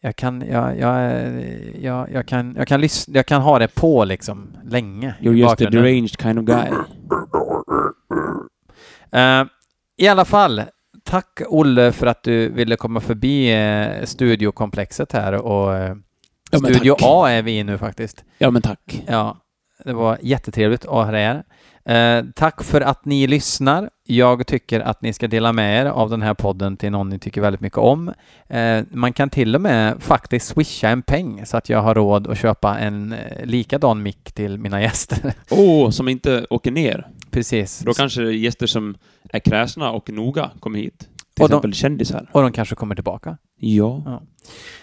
[0.05, 1.12] jag kan, jag, jag,
[1.80, 5.14] jag, jag kan, jag kan lyssna, jag kan ha det på liksom länge.
[5.20, 6.68] You're just a deranged kind of guy.
[9.12, 9.46] Eh,
[9.96, 10.62] I alla fall,
[11.05, 15.96] tack Olle för att du ville komma förbi eh, studiokomplexet här och eh,
[16.50, 17.09] Ja, Studio tack.
[17.09, 18.24] A är vi i nu faktiskt.
[18.38, 19.03] Ja, men tack.
[19.07, 19.36] Ja,
[19.84, 21.44] det var jättetrevligt att ha er.
[21.85, 23.91] Eh, tack för att ni lyssnar.
[24.07, 27.18] Jag tycker att ni ska dela med er av den här podden till någon ni
[27.18, 28.12] tycker väldigt mycket om.
[28.49, 32.26] Eh, man kan till och med faktiskt swisha en peng så att jag har råd
[32.26, 35.35] att köpa en eh, likadan mick till mina gäster.
[35.51, 37.07] Åh, som inte åker ner.
[37.30, 37.78] Precis.
[37.78, 38.95] Då kanske gäster som
[39.30, 40.99] är kräsna och noga kommer hit.
[41.35, 42.30] Till Och de- exempel kändisar.
[42.33, 43.37] Och de kanske kommer tillbaka.
[43.57, 44.22] Ja.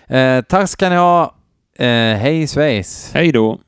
[0.07, 1.35] Eh, tack ska ni ha.
[1.79, 1.85] Eh,
[2.17, 3.11] hej svejs.
[3.13, 3.59] Hej då.